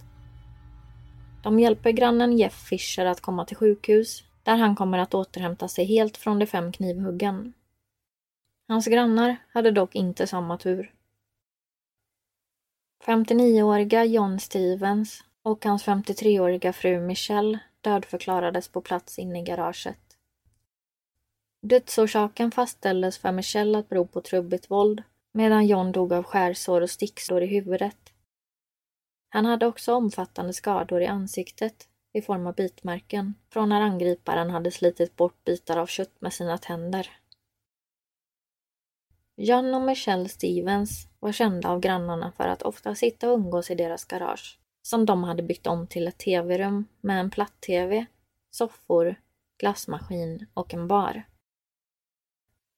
De 1.42 1.60
hjälper 1.60 1.90
grannen 1.90 2.38
Jeff 2.38 2.54
Fischer 2.68 3.06
att 3.06 3.20
komma 3.20 3.44
till 3.44 3.56
sjukhus 3.56 4.24
där 4.42 4.56
han 4.56 4.76
kommer 4.76 4.98
att 4.98 5.14
återhämta 5.14 5.68
sig 5.68 5.84
helt 5.84 6.16
från 6.16 6.38
de 6.38 6.46
fem 6.46 6.72
knivhuggen. 6.72 7.52
Hans 8.70 8.86
grannar 8.86 9.36
hade 9.52 9.70
dock 9.70 9.94
inte 9.94 10.26
samma 10.26 10.58
tur. 10.58 10.94
59-åriga 13.04 14.04
John 14.04 14.40
Stevens 14.40 15.24
och 15.42 15.64
hans 15.64 15.84
53-åriga 15.84 16.72
fru 16.72 17.00
Michelle 17.00 17.58
dödförklarades 17.80 18.68
på 18.68 18.80
plats 18.80 19.18
inne 19.18 19.40
i 19.40 19.42
garaget. 19.42 20.18
Dödsorsaken 21.62 22.50
fastställdes 22.50 23.18
för 23.18 23.32
Michelle 23.32 23.78
att 23.78 23.88
bero 23.88 24.06
på 24.06 24.20
trubbigt 24.20 24.70
våld 24.70 25.02
medan 25.32 25.66
John 25.66 25.92
dog 25.92 26.12
av 26.12 26.22
skärsår 26.22 26.80
och 26.80 26.90
sticksår 26.90 27.42
i 27.42 27.46
huvudet. 27.46 28.12
Han 29.28 29.46
hade 29.46 29.66
också 29.66 29.94
omfattande 29.94 30.52
skador 30.52 31.02
i 31.02 31.06
ansiktet 31.06 31.88
i 32.12 32.22
form 32.22 32.46
av 32.46 32.54
bitmärken 32.54 33.34
från 33.52 33.68
när 33.68 33.80
angriparen 33.80 34.50
hade 34.50 34.70
slitit 34.70 35.16
bort 35.16 35.44
bitar 35.44 35.76
av 35.76 35.86
kött 35.86 36.20
med 36.20 36.32
sina 36.32 36.58
tänder. 36.58 37.19
John 39.42 39.74
och 39.74 39.82
Michelle 39.82 40.28
Stevens 40.28 41.08
var 41.20 41.32
kända 41.32 41.68
av 41.68 41.80
grannarna 41.80 42.32
för 42.36 42.48
att 42.48 42.62
ofta 42.62 42.94
sitta 42.94 43.30
och 43.30 43.38
umgås 43.38 43.70
i 43.70 43.74
deras 43.74 44.04
garage, 44.04 44.58
som 44.82 45.06
de 45.06 45.24
hade 45.24 45.42
byggt 45.42 45.66
om 45.66 45.86
till 45.86 46.08
ett 46.08 46.18
tv-rum 46.18 46.86
med 47.00 47.20
en 47.20 47.30
platt-tv, 47.30 48.06
soffor, 48.50 49.14
glassmaskin 49.58 50.46
och 50.54 50.74
en 50.74 50.88
bar. 50.88 51.22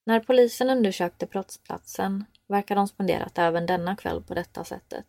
När 0.07 0.20
polisen 0.20 0.70
undersökte 0.70 1.27
brottsplatsen 1.27 2.25
verkar 2.48 2.77
de 2.77 2.88
spenderat 2.88 3.38
även 3.38 3.66
denna 3.66 3.96
kväll 3.96 4.22
på 4.22 4.35
detta 4.35 4.64
sättet. 4.64 5.07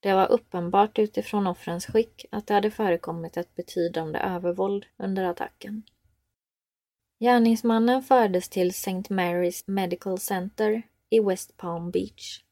Det 0.00 0.12
var 0.12 0.32
uppenbart 0.32 0.98
utifrån 0.98 1.46
offrens 1.46 1.86
skick 1.86 2.24
att 2.30 2.46
det 2.46 2.54
hade 2.54 2.70
förekommit 2.70 3.36
ett 3.36 3.54
betydande 3.54 4.18
övervåld 4.18 4.86
under 4.96 5.24
attacken. 5.24 5.82
Gärningsmannen 7.24 8.02
fördes 8.02 8.48
till 8.48 8.68
St. 8.68 9.02
Mary's 9.08 9.64
Medical 9.66 10.18
Center 10.18 10.82
i 11.10 11.20
West 11.20 11.56
Palm 11.56 11.90
Beach. 11.90 12.42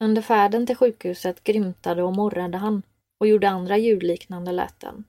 Under 0.00 0.22
färden 0.22 0.66
till 0.66 0.76
sjukhuset 0.76 1.44
grymtade 1.44 2.02
och 2.02 2.16
morrade 2.16 2.58
han 2.58 2.82
och 3.20 3.26
gjorde 3.26 3.48
andra 3.48 3.76
ljudliknande 3.76 4.52
läten. 4.52 5.04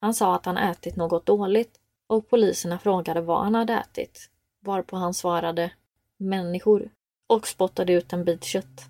Han 0.00 0.14
sa 0.14 0.34
att 0.34 0.46
han 0.46 0.56
ätit 0.56 0.96
något 0.96 1.26
dåligt 1.26 1.80
och 2.06 2.28
poliserna 2.28 2.78
frågade 2.78 3.20
vad 3.20 3.44
han 3.44 3.54
hade 3.54 3.72
ätit, 3.72 4.30
varpå 4.64 4.96
han 4.96 5.14
svarade 5.14 5.72
människor 6.18 6.90
och 7.26 7.48
spottade 7.48 7.92
ut 7.92 8.12
en 8.12 8.24
bit 8.24 8.44
kött. 8.44 8.80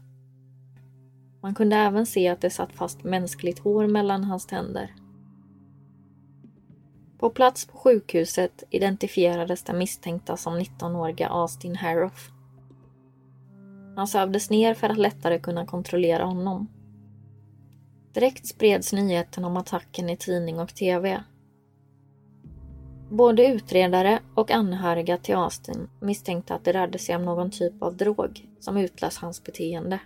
Man 1.42 1.54
kunde 1.54 1.76
även 1.76 2.06
se 2.06 2.28
att 2.28 2.40
det 2.40 2.50
satt 2.50 2.72
fast 2.72 3.04
mänskligt 3.04 3.58
hår 3.58 3.86
mellan 3.86 4.24
hans 4.24 4.46
tänder. 4.46 4.94
På 7.20 7.30
plats 7.30 7.66
på 7.66 7.78
sjukhuset 7.78 8.64
identifierades 8.70 9.62
den 9.62 9.78
misstänkta 9.78 10.36
som 10.36 10.58
19-åriga 10.58 11.28
Austin 11.28 11.76
Harroff. 11.76 12.30
Han 13.96 14.06
sövdes 14.06 14.50
ner 14.50 14.74
för 14.74 14.88
att 14.88 14.98
lättare 14.98 15.38
kunna 15.38 15.66
kontrollera 15.66 16.24
honom. 16.24 16.68
Direkt 18.12 18.46
spreds 18.46 18.92
nyheten 18.92 19.44
om 19.44 19.56
attacken 19.56 20.10
i 20.10 20.16
tidning 20.16 20.60
och 20.60 20.74
TV. 20.74 21.22
Både 23.10 23.46
utredare 23.46 24.18
och 24.34 24.50
anhöriga 24.50 25.16
till 25.16 25.36
Austin 25.36 25.88
misstänkte 26.00 26.54
att 26.54 26.64
det 26.64 26.72
rörde 26.72 26.98
sig 26.98 27.16
om 27.16 27.24
någon 27.24 27.50
typ 27.50 27.82
av 27.82 27.96
drog 27.96 28.48
som 28.60 28.76
utlöst 28.76 29.18
hans 29.18 29.44
beteende. 29.44 29.98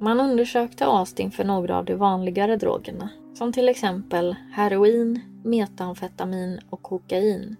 Man 0.00 0.20
undersökte 0.20 0.86
Austin 0.86 1.30
för 1.30 1.44
några 1.44 1.78
av 1.78 1.84
de 1.84 1.94
vanligare 1.94 2.56
drogerna, 2.56 3.08
som 3.34 3.52
till 3.52 3.68
exempel 3.68 4.36
heroin, 4.52 5.20
metamfetamin 5.44 6.60
och 6.70 6.82
kokain. 6.82 7.56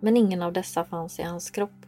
Men 0.00 0.16
ingen 0.16 0.42
av 0.42 0.52
dessa 0.52 0.84
fanns 0.84 1.18
i 1.18 1.22
hans 1.22 1.50
kropp. 1.50 1.86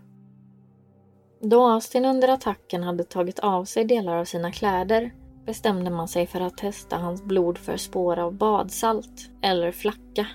Då 1.40 1.68
Austin 1.68 2.04
under 2.04 2.28
attacken 2.28 2.82
hade 2.82 3.04
tagit 3.04 3.38
av 3.38 3.64
sig 3.64 3.84
delar 3.84 4.16
av 4.16 4.24
sina 4.24 4.52
kläder 4.52 5.14
bestämde 5.46 5.90
man 5.90 6.08
sig 6.08 6.26
för 6.26 6.40
att 6.40 6.58
testa 6.58 6.96
hans 6.96 7.22
blod 7.24 7.58
för 7.58 7.76
spår 7.76 8.18
av 8.18 8.34
badsalt, 8.34 9.30
eller 9.42 9.72
flacka, 9.72 10.26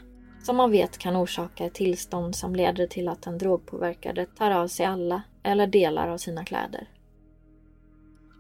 som 0.44 0.58
man 0.58 0.72
vet 0.72 0.98
kan 0.98 1.16
orsaka 1.16 1.66
ett 1.66 1.74
tillstånd 1.74 2.36
som 2.36 2.56
leder 2.56 2.88
till 2.88 3.08
att 3.08 3.22
den 3.22 3.38
drogpåverkade 3.38 4.26
tar 4.26 4.52
av 4.52 4.68
sig 4.68 4.86
alla 4.86 5.22
eller 5.44 5.68
delar 5.68 6.08
av 6.08 6.18
sina 6.18 6.46
kläder. 6.46 6.88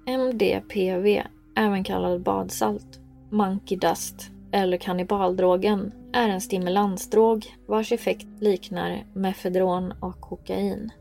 MDPV, 0.05 1.23
även 1.55 1.83
kallad 1.83 2.21
badsalt, 2.21 2.99
monkey 3.29 3.77
dust 3.77 4.31
eller 4.51 4.77
kannibaldrogen, 4.77 5.91
är 6.13 6.29
en 6.29 6.41
stimulansdrog 6.41 7.45
vars 7.67 7.91
effekt 7.91 8.27
liknar 8.39 9.05
mefedron 9.13 9.93
och 9.99 10.21
kokain. 10.21 10.91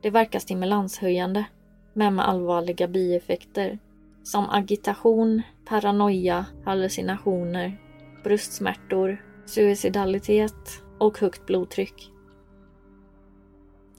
Det 0.00 0.10
verkar 0.10 0.38
stimulanshöjande, 0.38 1.44
men 1.92 2.14
med 2.14 2.28
allvarliga 2.28 2.88
bieffekter 2.88 3.78
som 4.22 4.50
agitation, 4.50 5.42
paranoia, 5.64 6.46
hallucinationer, 6.64 7.80
bröstsmärtor, 8.24 9.24
suicidalitet 9.46 10.82
och 10.98 11.18
högt 11.18 11.46
blodtryck. 11.46 12.12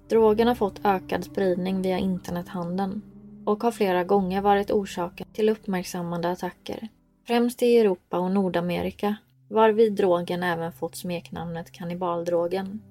Drogen 0.10 0.48
har 0.48 0.56
fått 0.56 0.86
ökad 0.86 1.24
spridning 1.24 1.82
via 1.82 1.98
internethandeln 1.98 3.02
och 3.46 3.64
har 3.64 3.72
flera 3.72 4.04
gånger 4.04 4.42
varit 4.42 4.72
orsaken 4.72 5.28
till 5.34 5.50
uppmärksammade 5.50 6.32
attacker, 6.32 6.88
främst 7.30 7.62
i 7.62 7.78
Europa 7.78 8.20
och 8.20 8.32
Nordamerika, 8.32 9.16
varvid 9.48 9.94
drogen 9.94 10.44
även 10.44 10.72
fått 10.72 10.96
smeknamnet 10.96 11.72
kannibaldrogen. 11.72 12.82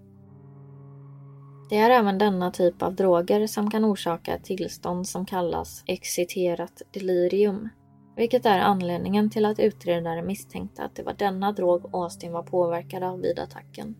Det 1.70 1.76
är 1.76 1.90
även 1.90 2.18
denna 2.18 2.50
typ 2.50 2.82
av 2.82 2.94
droger 2.94 3.46
som 3.46 3.70
kan 3.70 3.84
orsaka 3.84 4.34
ett 4.34 4.44
tillstånd 4.44 5.08
som 5.08 5.26
kallas 5.26 5.82
exciterat 5.86 6.82
delirium, 6.92 7.68
vilket 8.16 8.46
är 8.46 8.58
anledningen 8.58 9.30
till 9.30 9.44
att 9.44 9.58
utredare 9.58 10.22
misstänkte 10.22 10.82
att 10.82 10.96
det 10.96 11.02
var 11.02 11.14
denna 11.18 11.52
drog 11.52 11.94
Austin 11.94 12.32
var 12.32 12.42
påverkad 12.42 13.02
av 13.02 13.20
vid 13.20 13.38
attacken. 13.38 13.94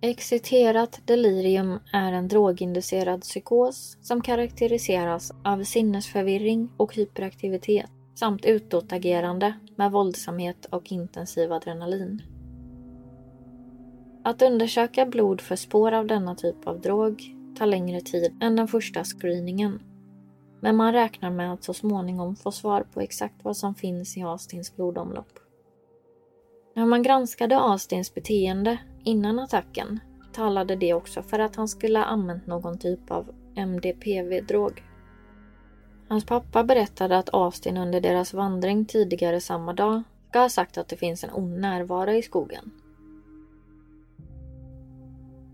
Exciterat 0.00 1.00
delirium 1.04 1.78
är 1.92 2.12
en 2.12 2.28
droginducerad 2.28 3.20
psykos 3.20 3.98
som 4.00 4.20
karaktäriseras 4.20 5.32
av 5.44 5.64
sinnesförvirring 5.64 6.70
och 6.76 6.96
hyperaktivitet 6.96 7.90
samt 8.14 8.44
utåtagerande 8.44 9.54
med 9.76 9.92
våldsamhet 9.92 10.64
och 10.64 10.92
intensiv 10.92 11.52
adrenalin. 11.52 12.22
Att 14.24 14.42
undersöka 14.42 15.06
blod 15.06 15.40
för 15.40 15.56
spår 15.56 15.92
av 15.92 16.06
denna 16.06 16.34
typ 16.34 16.66
av 16.66 16.80
drog 16.80 17.22
tar 17.58 17.66
längre 17.66 18.00
tid 18.00 18.38
än 18.40 18.56
den 18.56 18.68
första 18.68 19.04
screeningen. 19.04 19.82
Men 20.60 20.76
man 20.76 20.92
räknar 20.92 21.30
med 21.30 21.52
att 21.52 21.64
så 21.64 21.74
småningom 21.74 22.36
få 22.36 22.52
svar 22.52 22.86
på 22.92 23.00
exakt 23.00 23.44
vad 23.44 23.56
som 23.56 23.74
finns 23.74 24.16
i 24.16 24.22
Astins 24.22 24.76
blodomlopp. 24.76 25.38
När 26.74 26.86
man 26.86 27.02
granskade 27.02 27.60
Astins 27.60 28.14
beteende 28.14 28.78
innan 29.04 29.38
attacken 29.38 30.00
talade 30.32 30.76
det 30.76 30.94
också 30.94 31.22
för 31.22 31.38
att 31.38 31.56
han 31.56 31.68
skulle 31.68 31.98
ha 31.98 32.06
använt 32.06 32.46
någon 32.46 32.78
typ 32.78 33.10
av 33.10 33.34
MDPV-drog. 33.56 34.82
Hans 36.12 36.24
pappa 36.24 36.64
berättade 36.64 37.18
att 37.18 37.34
Austin 37.34 37.76
under 37.76 38.00
deras 38.00 38.34
vandring 38.34 38.84
tidigare 38.84 39.40
samma 39.40 39.72
dag 39.72 40.02
ska 40.28 40.38
ha 40.38 40.48
sagt 40.48 40.78
att 40.78 40.88
det 40.88 40.96
finns 40.96 41.24
en 41.24 41.30
ond 41.30 41.60
närvaro 41.60 42.10
i 42.10 42.22
skogen. 42.22 42.70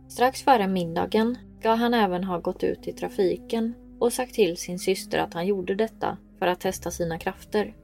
Strax 0.09 0.43
före 0.43 0.67
middagen 0.67 1.39
ska 1.61 1.71
han 1.71 1.95
även 1.95 2.25
ha 2.25 2.39
gått 2.39 2.65
ut 2.65 2.89
i 2.89 2.93
trafiken 2.93 3.75
och 3.99 4.13
sagt 4.13 4.35
till 4.35 4.57
sin 4.57 4.79
syster 4.79 5.19
att 5.19 5.35
han 5.35 5.47
gjorde 5.47 5.75
detta 5.75 6.17
för 6.39 6.47
att 6.47 6.61
testa 6.61 6.91
sina 6.91 7.19
krafter. 7.19 7.75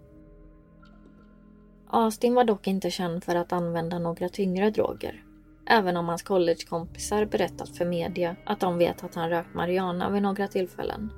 Austin 1.87 2.35
var 2.35 2.45
dock 2.45 2.67
inte 2.67 2.91
känd 2.91 3.25
för 3.25 3.35
att 3.35 3.53
använda 3.53 3.99
några 3.99 4.29
tyngre 4.29 4.71
droger. 4.71 5.25
Även 5.67 5.97
om 5.97 6.09
hans 6.09 6.23
collegekompisar 6.23 7.25
berättat 7.25 7.77
för 7.77 7.85
media 7.85 8.37
att 8.45 8.61
de 8.61 8.79
vet 8.79 9.05
att 9.05 9.15
han 9.15 9.31
rökt 9.31 9.55
marijuana 9.55 10.11
vid 10.11 10.23
några 10.23 10.49
tillfällen. 10.49 11.11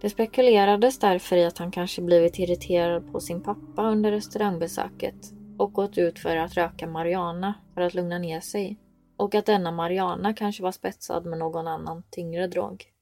Det 0.00 0.10
spekulerades 0.10 0.98
därför 0.98 1.36
i 1.36 1.44
att 1.44 1.58
han 1.58 1.70
kanske 1.70 2.02
blivit 2.02 2.38
irriterad 2.38 3.12
på 3.12 3.20
sin 3.20 3.42
pappa 3.42 3.82
under 3.82 4.10
restaurangbesöket 4.10 5.32
och 5.58 5.72
gått 5.72 5.98
ut 5.98 6.18
för 6.18 6.36
att 6.36 6.54
röka 6.54 6.86
marijuana 6.86 7.54
för 7.74 7.80
att 7.80 7.94
lugna 7.94 8.18
ner 8.18 8.40
sig 8.40 8.78
och 9.16 9.34
att 9.34 9.46
denna 9.46 9.70
marijuana 9.70 10.34
kanske 10.34 10.62
var 10.62 10.72
spetsad 10.72 11.26
med 11.26 11.38
någon 11.38 11.66
annan 11.66 12.02
tyngre 12.10 12.46
drog. 12.46 12.92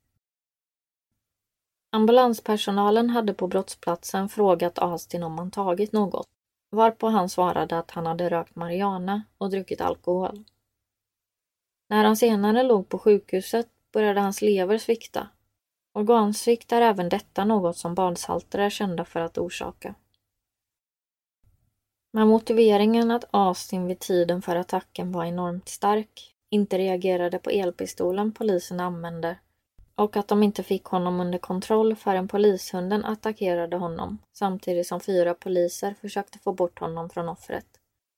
Ambulanspersonalen 1.92 3.10
hade 3.10 3.34
på 3.34 3.46
brottsplatsen 3.46 4.28
frågat 4.28 4.78
Austin 4.78 5.22
om 5.22 5.38
han 5.38 5.50
tagit 5.50 5.92
något, 5.92 6.28
varpå 6.70 7.06
han 7.06 7.28
svarade 7.28 7.78
att 7.78 7.90
han 7.90 8.06
hade 8.06 8.30
rökt 8.30 8.56
marijuana 8.56 9.22
och 9.38 9.50
druckit 9.50 9.80
alkohol. 9.80 10.44
När 11.88 12.04
han 12.04 12.16
senare 12.16 12.62
låg 12.62 12.88
på 12.88 12.98
sjukhuset 12.98 13.68
började 13.92 14.20
hans 14.20 14.42
lever 14.42 14.78
svikta. 14.78 15.28
Organsvikt 15.96 16.72
är 16.72 16.80
även 16.80 17.08
detta 17.08 17.44
något 17.44 17.76
som 17.76 17.94
badsalter 17.94 18.58
är 18.58 18.70
kända 18.70 19.04
för 19.04 19.20
att 19.20 19.38
orsaka. 19.38 19.94
Med 22.12 22.26
motiveringen 22.26 23.10
att 23.10 23.24
Austin 23.30 23.86
vid 23.86 23.98
tiden 23.98 24.42
för 24.42 24.56
attacken 24.56 25.12
var 25.12 25.24
enormt 25.24 25.68
stark, 25.68 26.34
inte 26.50 26.78
reagerade 26.78 27.38
på 27.38 27.50
elpistolen 27.50 28.32
polisen 28.32 28.80
använde 28.80 29.36
och 29.94 30.16
att 30.16 30.28
de 30.28 30.42
inte 30.42 30.62
fick 30.62 30.84
honom 30.84 31.20
under 31.20 31.38
kontroll 31.38 31.96
förrän 31.96 32.28
polishunden 32.28 33.04
attackerade 33.04 33.76
honom 33.76 34.18
samtidigt 34.32 34.86
som 34.86 35.00
fyra 35.00 35.34
poliser 35.34 35.94
försökte 36.00 36.38
få 36.38 36.52
bort 36.52 36.78
honom 36.78 37.10
från 37.10 37.28
offret. 37.28 37.66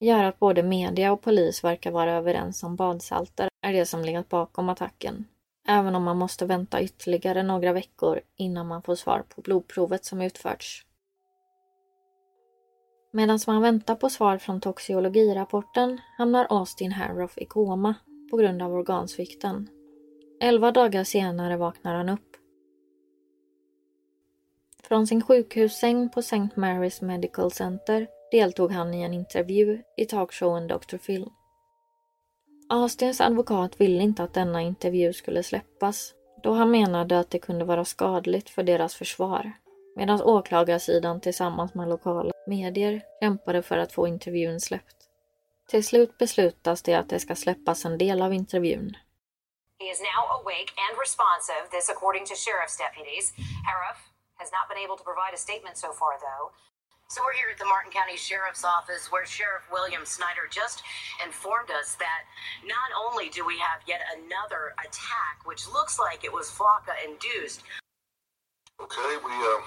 Gör 0.01 0.25
att 0.25 0.39
både 0.39 0.63
media 0.63 1.13
och 1.13 1.23
polis 1.23 1.65
verkar 1.65 1.91
vara 1.91 2.13
överens 2.13 2.63
om 2.63 2.77
badsalter 2.77 3.49
är 3.67 3.73
det 3.73 3.87
som 3.87 4.05
legat 4.05 4.29
bakom 4.29 4.69
attacken. 4.69 5.25
Även 5.69 5.95
om 5.95 6.03
man 6.03 6.17
måste 6.17 6.47
vänta 6.47 6.83
ytterligare 6.83 7.43
några 7.43 7.73
veckor 7.73 8.21
innan 8.37 8.67
man 8.67 8.83
får 8.83 8.95
svar 8.95 9.25
på 9.35 9.41
blodprovet 9.41 10.05
som 10.05 10.23
utförts. 10.23 10.87
Medan 13.13 13.39
man 13.47 13.63
väntar 13.63 13.95
på 13.95 14.11
svar 14.11 14.39
från 14.39 14.61
toxiologirapporten 14.61 16.01
hamnar 16.19 16.47
Austin 16.51 16.93
Harroff 16.93 17.39
i 17.39 17.45
koma 17.45 17.95
på 18.31 18.37
grund 18.37 18.63
av 18.63 18.75
organsvikten. 18.75 19.69
Elva 20.41 20.73
dagar 20.73 21.05
senare 21.05 21.57
vaknar 21.57 21.95
han 21.95 22.09
upp. 22.09 22.37
Från 24.83 25.07
sin 25.07 25.23
sjukhussäng 25.23 26.09
på 26.09 26.21
St. 26.21 26.49
Mary's 26.55 27.05
Medical 27.05 27.51
Center 27.51 28.07
deltog 28.31 28.73
han 28.73 28.95
i 28.95 29.03
en 29.03 29.15
intervju 29.15 29.83
i 29.97 30.05
talkshowen 30.05 30.67
Dr. 30.67 30.97
Phil. 30.97 31.31
Astins 32.69 33.21
advokat 33.21 33.81
ville 33.81 34.03
inte 34.03 34.23
att 34.23 34.35
denna 34.35 34.63
intervju 34.63 35.13
skulle 35.13 35.43
släppas 35.43 36.15
då 36.43 36.53
han 36.53 36.71
menade 36.71 37.19
att 37.19 37.31
det 37.31 37.39
kunde 37.39 37.65
vara 37.65 37.85
skadligt 37.85 38.51
för 38.51 38.63
deras 38.63 38.95
försvar 38.95 39.53
medan 39.97 40.23
åklagarsidan 40.23 41.21
tillsammans 41.21 41.75
med 41.75 41.89
lokala 41.89 42.33
medier 42.47 43.03
kämpade 43.21 43.63
för 43.63 43.79
att 43.79 43.93
få 43.93 44.09
intervjun 44.09 44.61
släppt. 44.61 44.97
Till 45.69 45.85
slut 45.85 46.19
beslutas 46.19 46.83
det 46.83 46.95
att 46.95 47.09
det 47.09 47.21
ska 47.21 47.35
släppas 47.35 47.85
en 47.85 47.99
del 47.99 48.23
av 48.23 48.33
intervjun. 48.33 48.97
He 49.79 49.87
is 49.91 50.01
now 50.01 50.25
awake 50.39 50.71
and 50.85 50.93
responsive, 51.05 51.63
this 51.71 51.89
according 51.95 52.25
to 52.27 52.35
sheriff's 52.45 52.79
deputies. 52.85 53.27
Hariff 53.69 53.99
has 54.41 54.51
not 54.57 54.65
been 54.69 54.81
able 54.85 54.97
to 55.01 55.05
provide 55.11 55.35
a 55.35 55.43
statement 55.47 55.77
so 55.85 55.89
far, 56.01 56.15
though. 56.27 56.45
So 57.09 57.23
we're 57.23 57.39
here 57.39 57.47
at 57.53 57.59
the 57.59 57.65
Martin 57.65 57.93
County 57.93 58.17
Sheriff's 58.17 58.65
Office 58.65 59.13
where 59.13 59.25
Sheriff 59.25 59.63
William 59.71 60.05
Snyder 60.05 60.51
just 60.51 60.83
informed 61.25 61.71
us 61.71 61.95
that 62.03 62.27
not 62.67 62.91
only 62.99 63.29
do 63.29 63.47
we 63.47 63.59
have 63.59 63.81
yet 63.87 64.01
another 64.19 64.75
attack, 64.83 65.47
which 65.47 65.69
looks 65.69 66.01
like 66.01 66.25
it 66.25 66.33
was 66.33 66.51
Flocka 66.51 66.99
induced. 67.07 67.63
Okay, 68.83 69.17
we, 69.25 69.31
uh, 69.31 69.61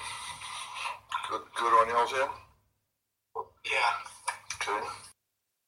good, 1.30 1.42
good 1.56 1.74
on 1.80 1.88
y'all's 1.88 2.14
end? 2.14 2.30
Yeah. 3.64 3.96
Okay. 4.60 4.86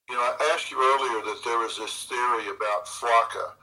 You 0.10 0.16
know, 0.16 0.22
I 0.22 0.52
asked 0.54 0.72
you 0.72 0.78
earlier 0.78 1.24
that 1.24 1.42
there 1.46 1.58
was 1.58 1.78
this 1.78 2.04
theory 2.04 2.50
about 2.54 2.86
Flocka, 2.86 3.54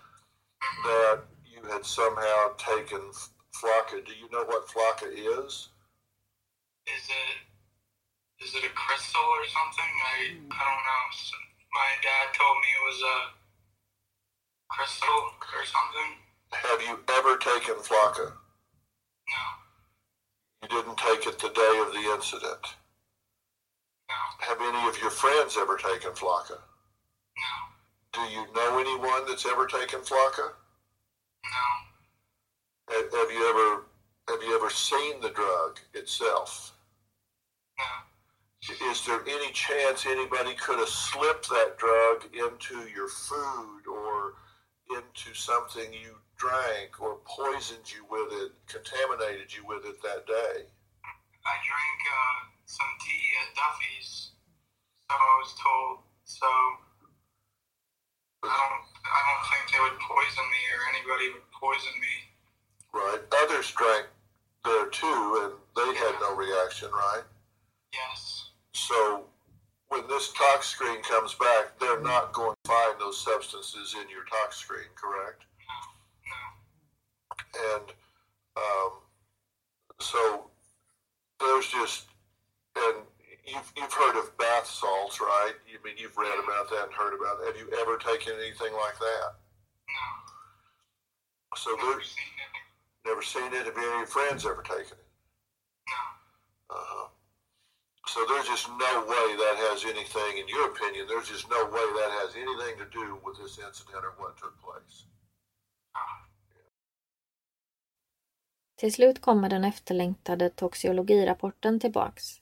that 0.85 1.21
you 1.45 1.63
had 1.69 1.85
somehow 1.85 2.55
taken 2.57 3.03
F- 3.11 3.31
Flocka. 3.55 4.05
Do 4.05 4.13
you 4.13 4.31
know 4.33 4.45
what 4.45 4.67
Flocka 4.67 5.13
is? 5.13 5.69
Is 6.87 7.05
it 7.05 7.48
is 8.41 8.55
it 8.55 8.65
a 8.65 8.71
crystal 8.75 9.23
or 9.23 9.47
something? 9.47 9.85
I 9.85 10.17
hmm. 10.35 10.49
I 10.53 10.61
don't 10.65 10.85
know. 10.87 11.05
S- 11.13 11.33
My 11.73 11.91
dad 12.03 12.35
told 12.35 12.57
me 12.59 12.69
it 12.69 12.85
was 12.87 13.01
a 13.03 13.19
crystal 14.71 15.21
or 15.55 15.65
something. 15.65 16.11
Have 16.53 16.81
you 16.83 16.99
ever 17.09 17.37
taken 17.37 17.75
Flocka? 17.77 18.33
No, 19.29 19.45
You 20.63 20.69
didn't 20.69 20.97
take 20.99 21.27
it 21.27 21.39
the 21.39 21.51
day 21.51 21.75
of 21.87 21.93
the 21.93 22.11
incident. 22.15 22.65
no, 24.09 24.15
Have 24.41 24.61
any 24.61 24.89
of 24.89 24.99
your 25.01 25.11
friends 25.11 25.57
ever 25.59 25.77
taken 25.77 26.13
Flocka? 26.13 26.59
no, 27.37 27.55
Do 28.13 28.21
you 28.33 28.47
know 28.55 28.79
anyone 28.79 29.27
that's 29.27 29.45
ever 29.47 29.67
taken 29.67 30.01
Flocka? 30.01 30.53
no, 31.45 32.95
Have 32.95 33.31
you 33.31 33.49
ever 33.51 33.85
have 34.29 34.43
you 34.43 34.55
ever 34.55 34.71
seen 34.71 35.21
the 35.21 35.31
drug 35.31 35.79
itself? 35.95 36.73
Is 38.63 39.07
there 39.07 39.23
any 39.23 39.53
chance 39.53 40.05
anybody 40.05 40.55
could 40.55 40.79
have 40.79 40.89
slipped 40.89 41.49
that 41.49 41.79
drug 41.79 42.25
into 42.35 42.91
your 42.91 43.09
food 43.09 43.87
or 43.87 44.35
into 44.91 45.33
something 45.33 45.93
you 45.93 46.19
drank 46.37 47.01
or 47.01 47.19
poisoned 47.25 47.87
you 47.87 48.05
with 48.11 48.33
it, 48.33 48.53
contaminated 48.67 49.55
you 49.55 49.65
with 49.67 49.85
it 49.87 50.03
that 50.03 50.27
day? 50.27 50.67
I 51.47 51.55
drank 51.63 52.01
uh, 52.11 52.39
some 52.67 52.93
tea 53.01 53.27
at 53.47 53.55
Duffy's, 53.55 54.31
so 55.09 55.15
I 55.15 55.35
was 55.39 55.55
told. 55.55 55.99
So 56.25 56.47
I 58.43 58.53
don't, 58.53 58.85
I 59.07 59.21
don't 59.23 59.45
think 59.49 59.63
they 59.71 59.81
would 59.81 59.99
poison 60.03 60.47
me 60.51 60.63
or 60.75 60.83
anybody 60.93 61.27
would 61.33 61.49
poison 61.55 61.95
me. 62.03 62.15
Right? 62.93 63.23
Others 63.45 63.73
drank 63.73 64.07
there 64.65 64.89
too 64.91 65.23
and 65.47 65.53
they 65.77 65.99
had 65.99 66.15
no 66.21 66.35
reaction, 66.35 66.91
right? 66.91 67.23
Yes, 67.95 68.28
So 68.75 69.25
when 69.89 70.07
this 70.09 70.33
tox 70.33 70.67
screen 70.69 71.03
comes 71.03 71.35
back, 71.35 71.79
they're 71.81 72.01
not 72.01 72.33
going 72.33 72.55
to 72.65 72.71
find 72.71 72.95
those 73.01 73.19
substances 73.25 73.95
in 74.01 74.09
your 74.11 74.25
tox 74.25 74.57
screen, 74.57 74.89
correct? 74.95 75.45
no, 77.59 77.75
And 77.77 77.91
um, 78.57 78.91
so 80.01 80.51
there's 81.41 81.67
just, 81.69 82.07
and 82.77 83.03
you've, 83.47 83.73
you've 83.77 83.93
heard 83.93 84.19
of 84.19 84.37
bath 84.37 84.67
salts, 84.67 85.21
right? 85.21 85.55
You 85.71 85.79
mean 85.85 85.95
you've 85.97 86.17
read 86.17 86.39
about 86.43 86.69
that 86.71 86.85
and 86.85 86.93
heard 86.93 87.15
about 87.19 87.39
it. 87.43 87.47
Have 87.47 87.57
you 87.57 87.69
ever 87.81 87.97
taken 87.97 88.35
anything 88.39 88.73
like 88.75 88.99
that? 88.99 89.35
no, 89.89 91.57
So 91.57 91.71
never 91.77 92.03
seen 92.03 92.35
it. 92.37 93.09
never 93.09 93.23
seen 93.23 93.53
it. 93.55 93.65
Have 93.67 93.77
any 93.77 93.87
of 93.87 93.93
your 93.95 94.07
friends 94.07 94.45
ever 94.45 94.63
taken 94.63 94.99
it? 94.99 95.08
Just 98.51 98.67
no 98.87 98.95
way 99.13 99.29
that 99.43 99.57
has 99.67 99.79
anything, 99.93 100.33
in 100.41 100.47
your 100.55 100.67
opinion, 100.73 101.03
there's 101.11 101.29
just 101.35 101.47
no 101.57 101.63
way 101.77 101.87
that 101.99 102.11
has 102.21 102.31
anything 102.45 102.75
to 102.83 102.87
do 103.01 103.07
with 103.25 103.37
this 103.41 103.55
incident 103.67 104.03
or 104.09 104.15
what 104.21 104.33
took 104.43 104.57
place. 104.67 104.95
Till 108.77 108.93
slut 108.93 109.21
kommer 109.21 109.49
den 109.49 109.65
efterlängtade 109.65 110.51
toxiologirapporten 110.51 111.81
tillbaks. 111.81 112.41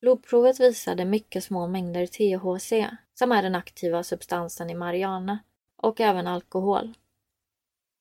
Blodprovet 0.00 0.60
visade 0.60 1.04
mycket 1.04 1.44
små 1.44 1.66
mängder 1.66 2.06
THC, 2.06 2.96
som 3.14 3.32
är 3.32 3.42
den 3.42 3.54
aktiva 3.54 4.02
substansen 4.02 4.70
i 4.70 4.74
marijuana, 4.74 5.38
och 5.76 6.00
även 6.00 6.26
alkohol. 6.26 6.94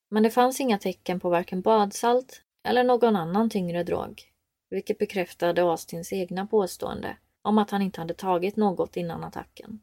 Men 0.10 0.24
det 0.24 0.32
fanns 0.32 0.60
inga 0.60 0.80
tecken 0.80 1.20
på 1.20 1.30
varken 1.30 1.62
badsalt 1.62 2.42
eller 2.63 2.84
någon 2.84 3.15
annan 3.15 3.50
tyngre 3.50 3.84
drog, 3.84 4.29
vilket 4.69 4.97
bekräftade 4.97 5.62
Austins 5.62 6.13
egna 6.13 6.47
påstående 6.47 7.17
om 7.41 7.58
att 7.58 7.71
han 7.71 7.82
inte 7.82 8.01
hade 8.01 8.13
tagit 8.13 8.55
något 8.55 8.97
innan 8.97 9.23
attacken. 9.23 9.82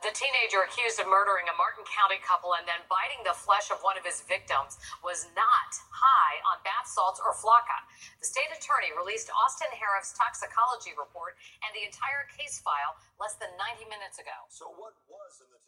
The 0.00 0.16
teenager 0.16 0.64
accused 0.64 0.96
of 0.96 1.12
murdering 1.12 1.44
a 1.52 1.60
Martin 1.60 1.84
County 1.84 2.16
couple 2.24 2.56
and 2.56 2.64
then 2.64 2.80
biting 2.88 3.20
the 3.20 3.36
flesh 3.36 3.68
of 3.68 3.84
one 3.84 4.00
of 4.00 4.04
his 4.08 4.24
victims 4.24 4.80
was 5.04 5.28
not 5.36 5.70
high 5.92 6.40
on 6.48 6.64
bath 6.64 6.88
salts 6.88 7.20
or 7.20 7.36
flocka. 7.36 7.76
The 8.16 8.24
state 8.24 8.48
attorney 8.48 8.96
released 8.96 9.28
Austin 9.28 9.68
Harriff's 9.76 10.16
toxicology 10.16 10.96
report 10.96 11.36
and 11.60 11.70
the 11.76 11.84
entire 11.84 12.24
case 12.32 12.64
file 12.64 12.96
less 13.20 13.36
than 13.36 13.52
90 13.60 13.92
minutes 13.92 14.16
ago. 14.16 14.48
So 14.48 14.72
what 14.72 14.96
was 15.04 15.44
in 15.44 15.52
the 15.52 15.60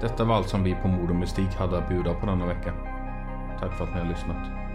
Detta 0.00 0.24
var 0.24 0.34
allt 0.34 0.48
som 0.48 0.64
vi 0.64 0.74
på 0.74 0.88
Mord 0.88 1.10
och 1.10 1.16
Mystik 1.16 1.54
hade 1.54 1.78
att 1.78 1.88
bjuda 1.88 2.14
på 2.14 2.26
denna 2.26 2.46
vecka. 2.46 2.72
Tack 3.60 3.72
för 3.72 3.84
att 3.84 3.94
ni 3.94 4.00
har 4.00 4.08
lyssnat. 4.08 4.67